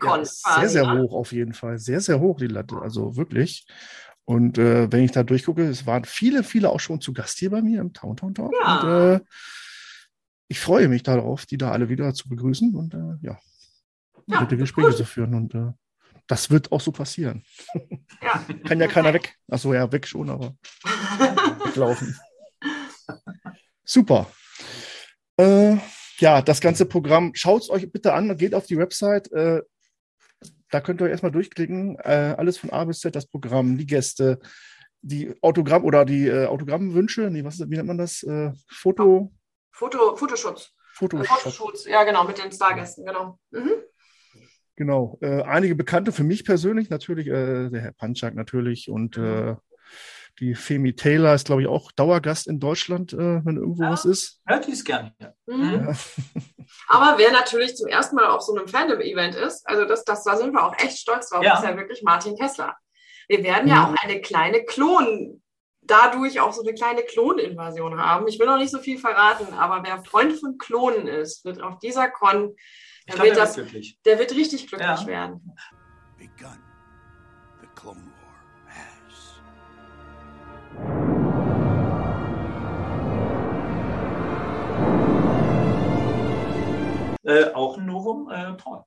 [0.01, 1.01] Ja, sehr, sehr ne?
[1.01, 1.79] hoch auf jeden Fall.
[1.79, 2.77] Sehr, sehr hoch die Latte.
[2.77, 3.65] Also wirklich.
[4.29, 7.49] Und äh, wenn ich da durchgucke, es waren viele, viele auch schon zu Gast hier
[7.49, 8.53] bei mir im Town Town Talk.
[8.61, 8.79] Ja.
[8.79, 9.25] Und, äh,
[10.47, 13.39] ich freue mich darauf, die da alle wieder zu begrüßen und äh, ja,
[14.27, 14.95] ja gute Gespräche cool.
[14.95, 15.33] zu führen.
[15.33, 15.71] Und äh,
[16.27, 17.43] das wird auch so passieren.
[18.21, 18.45] Ja.
[18.67, 19.35] Kann ja keiner weg.
[19.49, 20.55] Achso, ja, weg schon, aber
[21.65, 22.15] weglaufen.
[23.83, 24.29] Super.
[25.37, 25.77] Äh,
[26.19, 29.31] ja, das ganze Programm, schaut es euch bitte an, geht auf die Website.
[29.31, 29.63] Äh,
[30.71, 31.97] da könnt ihr euch erstmal durchklicken.
[31.99, 34.39] Äh, alles von A bis Z, das Programm, die Gäste,
[35.01, 37.29] die Autogramm oder die äh, Autogrammwünsche.
[37.29, 38.23] Nee, was, wie nennt man das?
[38.23, 39.31] Äh, Foto.
[39.71, 40.71] Foto, Fotoschutz.
[40.93, 41.27] Fotoschutz.
[41.29, 41.85] Fotoschutz.
[41.85, 43.39] Ja, genau, mit den Stargästen, genau.
[43.51, 43.71] Mhm.
[44.75, 45.17] Genau.
[45.21, 49.25] Äh, einige Bekannte für mich persönlich, natürlich, äh, der Herr Panchak natürlich und mhm.
[49.25, 49.55] Äh,
[50.39, 53.91] die Femi Taylor ist, glaube ich, auch Dauergast in Deutschland, äh, wenn irgendwo ja.
[53.91, 54.41] was ist.
[54.47, 55.13] Ja, die ist gerne.
[55.19, 55.33] Ja.
[55.45, 55.87] Mhm.
[55.87, 55.93] Ja.
[56.87, 60.37] Aber wer natürlich zum ersten Mal auf so einem Fandom-Event ist, also das, das, da
[60.37, 61.57] sind wir auch echt stolz drauf, ja.
[61.57, 62.75] ist ja wirklich Martin Kessler.
[63.27, 63.85] Wir werden ja mhm.
[63.85, 65.41] auch eine kleine Klon,
[65.81, 68.27] dadurch auch so eine kleine Kloninvasion haben.
[68.27, 71.79] Ich will noch nicht so viel verraten, aber wer Freund von Klonen ist, wird auf
[71.79, 72.55] dieser Con,
[73.07, 73.55] der, glaub, wird, der, das,
[74.05, 75.55] der wird richtig glücklich werden.
[76.17, 76.68] Begun
[87.29, 88.83] Äh, auch ein Novum, äh, Paul.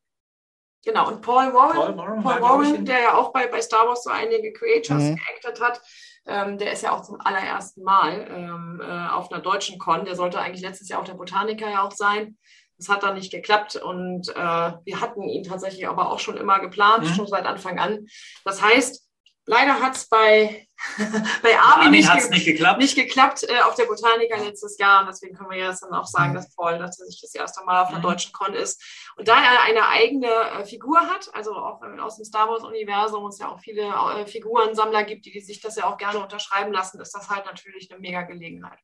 [0.84, 4.02] Genau, und Paul Warren, Paul Warren, Paul Warren der ja auch bei, bei Star Wars
[4.02, 5.16] so einige Creatures mhm.
[5.16, 5.80] geactet hat,
[6.26, 10.04] ähm, der ist ja auch zum allerersten Mal ähm, äh, auf einer deutschen Con.
[10.04, 12.36] Der sollte eigentlich letztes Jahr auf der Botaniker ja auch sein.
[12.78, 16.58] Das hat dann nicht geklappt und äh, wir hatten ihn tatsächlich aber auch schon immer
[16.58, 17.14] geplant, mhm.
[17.14, 18.06] schon seit Anfang an.
[18.44, 19.08] Das heißt,
[19.46, 20.68] Leider hat es bei,
[21.42, 25.00] bei Armin nicht, ge nicht, geklappt, nicht geklappt äh, auf der Botaniker letztes Jahr.
[25.00, 26.36] Und deswegen können wir jetzt dann auch sagen, mhm.
[26.36, 28.02] dass Paul tatsächlich das erste Mal auf einer mhm.
[28.02, 28.80] deutschen Con ist.
[29.16, 33.26] Und da er eine eigene äh, Figur hat, also auch äh, aus dem Star Wars-Universum,
[33.26, 36.72] es ja auch viele äh, Figurensammler gibt, die, die sich das ja auch gerne unterschreiben
[36.72, 38.78] lassen, ist das halt natürlich eine mega Gelegenheit.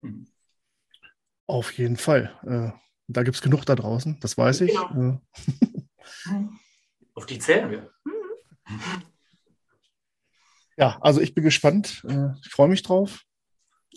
[0.00, 0.26] Mhm.
[1.46, 2.36] Auf jeden Fall.
[2.44, 2.76] Äh,
[3.06, 4.72] da gibt es genug da draußen, das weiß ich.
[4.72, 5.20] Genau.
[6.24, 6.34] Äh.
[7.14, 7.92] auf die zählen wir.
[8.04, 9.02] Mhm.
[10.76, 12.04] Ja, also ich bin gespannt.
[12.08, 13.22] Äh, ich freue mich drauf.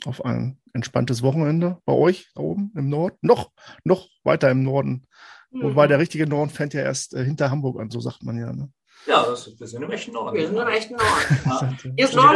[0.06, 3.18] Auf ein entspanntes Wochenende bei euch da oben im Norden.
[3.22, 3.52] Noch,
[3.84, 5.08] noch weiter im Norden.
[5.52, 5.64] Mhm.
[5.64, 8.54] Wobei der richtige Norden fängt ja erst äh, hinter Hamburg an, so sagt man ja.
[8.54, 8.72] Ne?
[9.08, 10.38] Ja, das, wir sind im echten Norden.
[10.38, 11.78] Wir sind im echten Norden.
[11.98, 12.34] Hier ist Nord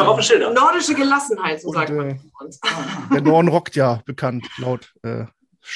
[0.53, 2.09] nordische Gelassenheit, so Und, sagt man.
[2.09, 2.19] Äh,
[3.13, 5.25] der Norden rockt ja bekannt, laut äh,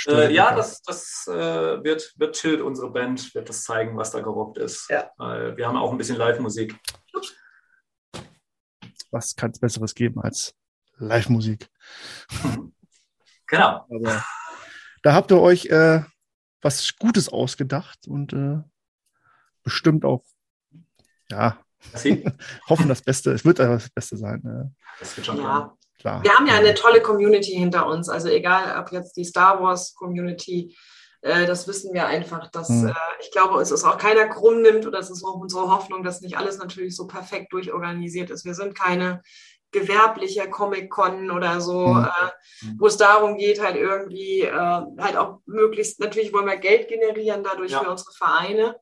[0.08, 4.20] äh, ja, das, das äh, wird, wird Child, unsere Band, wird das zeigen, was da
[4.20, 4.90] gerockt ist.
[4.90, 5.10] Ja.
[5.20, 6.76] Äh, wir haben auch ein bisschen Live-Musik.
[9.12, 10.54] Was kann es Besseres geben als
[10.98, 11.70] Live-Musik?
[13.48, 13.86] Genau.
[13.90, 14.24] Aber
[15.04, 16.02] da habt ihr euch äh,
[16.62, 18.62] was Gutes ausgedacht und äh,
[19.64, 20.24] bestimmt auch,
[21.30, 21.58] ja,
[22.70, 23.32] hoffen das Beste.
[23.32, 24.42] Es wird aber das Beste sein.
[24.44, 24.74] Ne?
[25.00, 25.74] Das wird schon ja.
[26.00, 26.24] Klar.
[26.24, 28.08] Wir haben ja eine tolle Community hinter uns.
[28.08, 30.76] Also egal, ob jetzt die Star Wars Community, äh,
[31.22, 32.88] das wissen wir einfach, dass hm.
[32.88, 36.04] äh, ich glaube, es ist auch keiner krumm nimmt oder es ist auch unsere Hoffnung,
[36.04, 38.46] dass nicht alles natürlich so perfekt durchorganisiert ist.
[38.46, 39.22] Wir sind keine
[39.72, 42.06] gewerbliche Comic-Con oder so, mhm.
[42.06, 46.88] äh, wo es darum geht, halt irgendwie äh, halt auch möglichst, natürlich wollen wir Geld
[46.88, 47.82] generieren dadurch ja.
[47.82, 48.80] für unsere Vereine.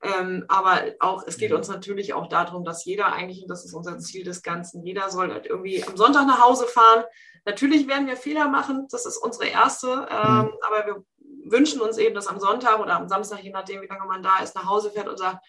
[0.00, 1.56] Ähm, aber auch, es geht mhm.
[1.56, 5.10] uns natürlich auch darum, dass jeder eigentlich, und das ist unser Ziel des Ganzen, jeder
[5.10, 7.02] soll halt irgendwie am Sonntag nach Hause fahren.
[7.44, 10.50] Natürlich werden wir Fehler machen, das ist unsere erste, ähm, mhm.
[10.62, 11.04] aber wir
[11.50, 14.38] wünschen uns eben, dass am Sonntag oder am Samstag, je nachdem, wie lange man da
[14.38, 15.44] ist, nach Hause fährt und sagt,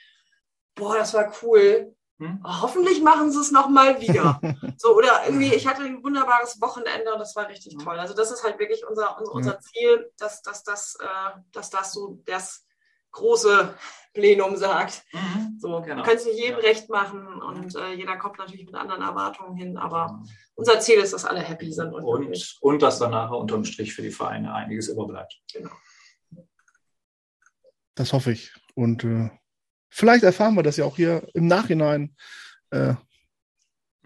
[0.76, 2.44] boah, das war cool, hm?
[2.44, 4.40] Hoffentlich machen sie es nochmal wieder.
[4.78, 7.98] so, oder irgendwie, ich hatte ein wunderbares Wochenende und das war richtig toll.
[7.98, 11.94] Also das ist halt wirklich unser, unser, unser Ziel, dass, dass, dass, äh, dass das
[11.94, 12.66] so das
[13.12, 13.74] große
[14.14, 15.04] Plenum sagt.
[15.14, 16.04] Mhm, so, genau.
[16.04, 16.66] können es nicht jedem ja.
[16.66, 20.22] recht machen und äh, jeder kommt natürlich mit anderen Erwartungen hin, aber
[20.56, 21.94] unser Ziel ist, dass alle happy sind.
[21.94, 25.40] Und, und, und dass danach unterm Strich für die Vereine einiges überbleibt.
[25.54, 25.72] Genau.
[28.00, 28.54] Das hoffe ich.
[28.76, 29.30] Und äh,
[29.90, 32.16] Vielleicht erfahren wir das ja auch hier im Nachhinein.
[32.70, 32.94] Äh,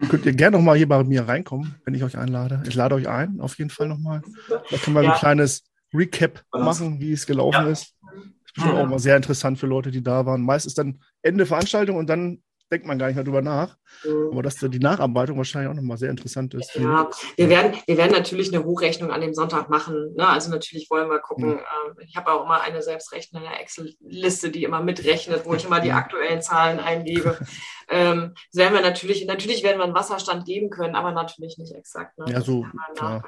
[0.08, 2.62] könnt ihr gerne nochmal hier bei mir reinkommen, wenn ich euch einlade.
[2.66, 4.22] Ich lade euch ein, auf jeden Fall nochmal.
[4.48, 5.12] Da können wir ja.
[5.12, 7.68] ein kleines Recap machen, wie es gelaufen ja.
[7.68, 7.94] ist.
[8.02, 10.42] Das ist bestimmt auch mal sehr interessant für Leute, die da waren.
[10.42, 12.42] Meist ist dann Ende Veranstaltung und dann
[12.74, 13.76] denkt man gar nicht mehr drüber nach.
[14.04, 14.30] Mhm.
[14.32, 16.74] Aber dass die Nacharbeitung wahrscheinlich auch nochmal sehr interessant ist.
[16.74, 20.14] Ja, wir werden, wir werden natürlich eine Hochrechnung an dem Sonntag machen.
[20.16, 20.26] Ne?
[20.26, 21.50] Also natürlich wollen wir gucken.
[21.50, 21.58] Mhm.
[21.58, 25.92] Äh, ich habe auch immer eine selbstrechnende Excel-Liste, die immer mitrechnet, wo ich immer die
[25.92, 27.38] aktuellen Zahlen eingebe.
[27.88, 31.74] ähm, das werden wir natürlich, natürlich werden wir einen Wasserstand geben können, aber natürlich nicht
[31.74, 32.18] exakt.
[32.18, 32.26] Ne?
[32.28, 32.66] Ja, so,
[32.96, 33.24] klar.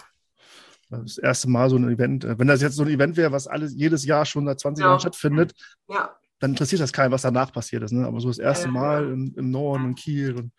[0.88, 2.24] Das erste Mal so ein Event.
[2.24, 4.82] Äh, wenn das jetzt so ein Event wäre, was alles jedes Jahr schon seit 20
[4.82, 4.90] ja.
[4.90, 5.54] Jahren stattfindet,
[5.88, 7.92] ja dann interessiert das keinen, was danach passiert ist.
[7.92, 8.06] Ne?
[8.06, 10.52] Aber so das erste Mal im, im Norden, in Kiel, und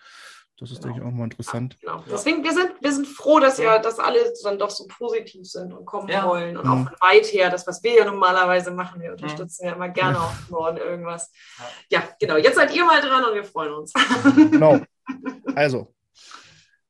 [0.60, 0.96] das ist, genau.
[0.96, 1.78] denke ich, auch mal interessant.
[1.82, 2.04] Genau.
[2.12, 5.72] Deswegen, wir sind, wir sind froh, dass ja, dass alle dann doch so positiv sind
[5.72, 6.28] und kommen ja.
[6.28, 6.58] wollen.
[6.58, 6.72] Und mhm.
[6.72, 9.70] auch von weit her, das, was wir ja normalerweise machen, wir unterstützen mhm.
[9.70, 10.24] ja immer gerne ja.
[10.24, 11.32] auch im Norden irgendwas.
[11.92, 12.38] Ja, genau.
[12.38, 13.94] Jetzt seid ihr mal dran und wir freuen uns.
[14.36, 14.80] Genau.
[15.56, 15.96] Also,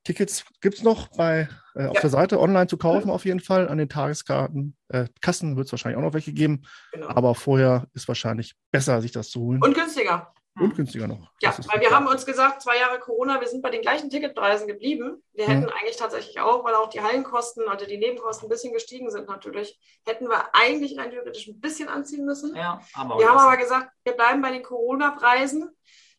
[0.08, 2.02] Tickets gibt es noch bei, äh, auf ja.
[2.02, 3.68] der Seite online zu kaufen, auf jeden Fall.
[3.68, 4.78] An den Tageskarten.
[4.88, 6.64] Äh, Kassen wird es wahrscheinlich auch noch welche geben.
[6.94, 7.10] Genau.
[7.10, 9.62] Aber vorher ist wahrscheinlich besser, sich das zu holen.
[9.62, 10.34] Und günstiger.
[10.58, 11.30] Und günstiger noch.
[11.42, 14.66] Ja, weil wir haben uns gesagt, zwei Jahre Corona, wir sind bei den gleichen Ticketpreisen
[14.66, 15.22] geblieben.
[15.34, 15.54] Wir hm.
[15.54, 19.28] hätten eigentlich tatsächlich auch, weil auch die Hallenkosten, also die Nebenkosten ein bisschen gestiegen sind
[19.28, 22.56] natürlich, hätten wir eigentlich rein theoretisch ein bisschen anziehen müssen.
[22.56, 25.70] Ja, haben wir, wir haben aber gesagt, wir bleiben bei den Corona-Preisen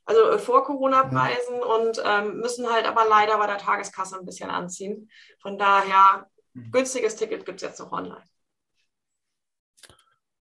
[0.09, 1.67] also äh, vor Corona-Preisen ja.
[1.67, 5.11] und ähm, müssen halt aber leider bei der Tageskasse ein bisschen anziehen.
[5.41, 6.71] Von daher, mhm.
[6.73, 8.25] günstiges Ticket gibt es jetzt noch online.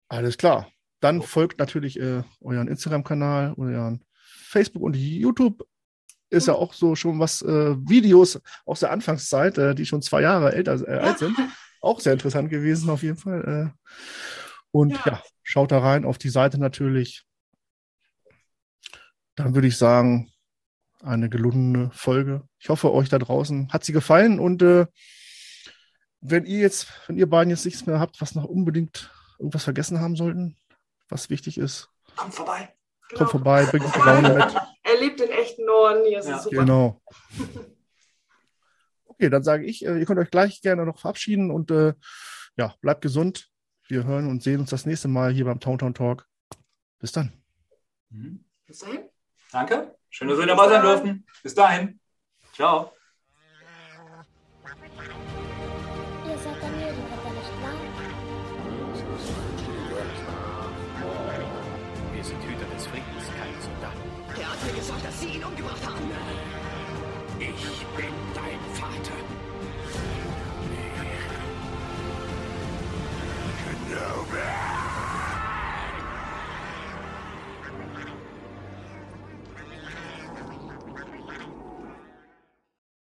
[0.10, 0.68] Alles klar.
[1.00, 5.66] Dann folgt natürlich äh, euren Instagram-Kanal, euren Facebook und YouTube.
[6.30, 6.54] Ist mhm.
[6.54, 10.52] ja auch so schon was äh, Videos aus der Anfangszeit, äh, die schon zwei Jahre
[10.52, 11.38] älter äh, alt sind.
[11.82, 13.74] Auch sehr interessant gewesen auf jeden Fall.
[13.76, 13.92] Äh.
[14.72, 15.02] und ja.
[15.06, 17.26] ja, schaut da rein auf die Seite natürlich.
[19.36, 20.32] Dann würde ich sagen,
[21.02, 22.48] eine gelungene Folge.
[22.60, 24.86] Ich hoffe, euch da draußen hat sie gefallen und äh,
[26.22, 30.00] wenn ihr jetzt, wenn ihr beiden jetzt nichts mehr habt, was noch unbedingt irgendwas vergessen
[30.00, 30.56] haben sollten,
[31.10, 31.90] was wichtig ist.
[32.16, 32.74] Kommt vorbei.
[33.10, 33.20] Genau.
[33.20, 34.56] Kommt vorbei, bringt die Laune mit.
[34.86, 36.40] Er lebt in echten Norden, hier ist ja.
[36.40, 36.58] super.
[36.58, 37.02] Genau.
[39.06, 41.94] Okay, dann sage ich, äh, ihr könnt euch gleich gerne noch verabschieden und äh,
[42.58, 43.52] ja, bleibt gesund.
[43.88, 46.28] Wir hören und sehen uns das nächste Mal hier beim Town Town Talk.
[47.00, 47.32] Bis dann.
[48.10, 48.44] Mhm.
[48.66, 49.13] Bis dahin.
[49.54, 49.96] Danke.
[50.10, 51.26] Schön, dass wir dabei sein durften.
[51.44, 52.00] Bis dahin.
[52.54, 52.92] Ciao.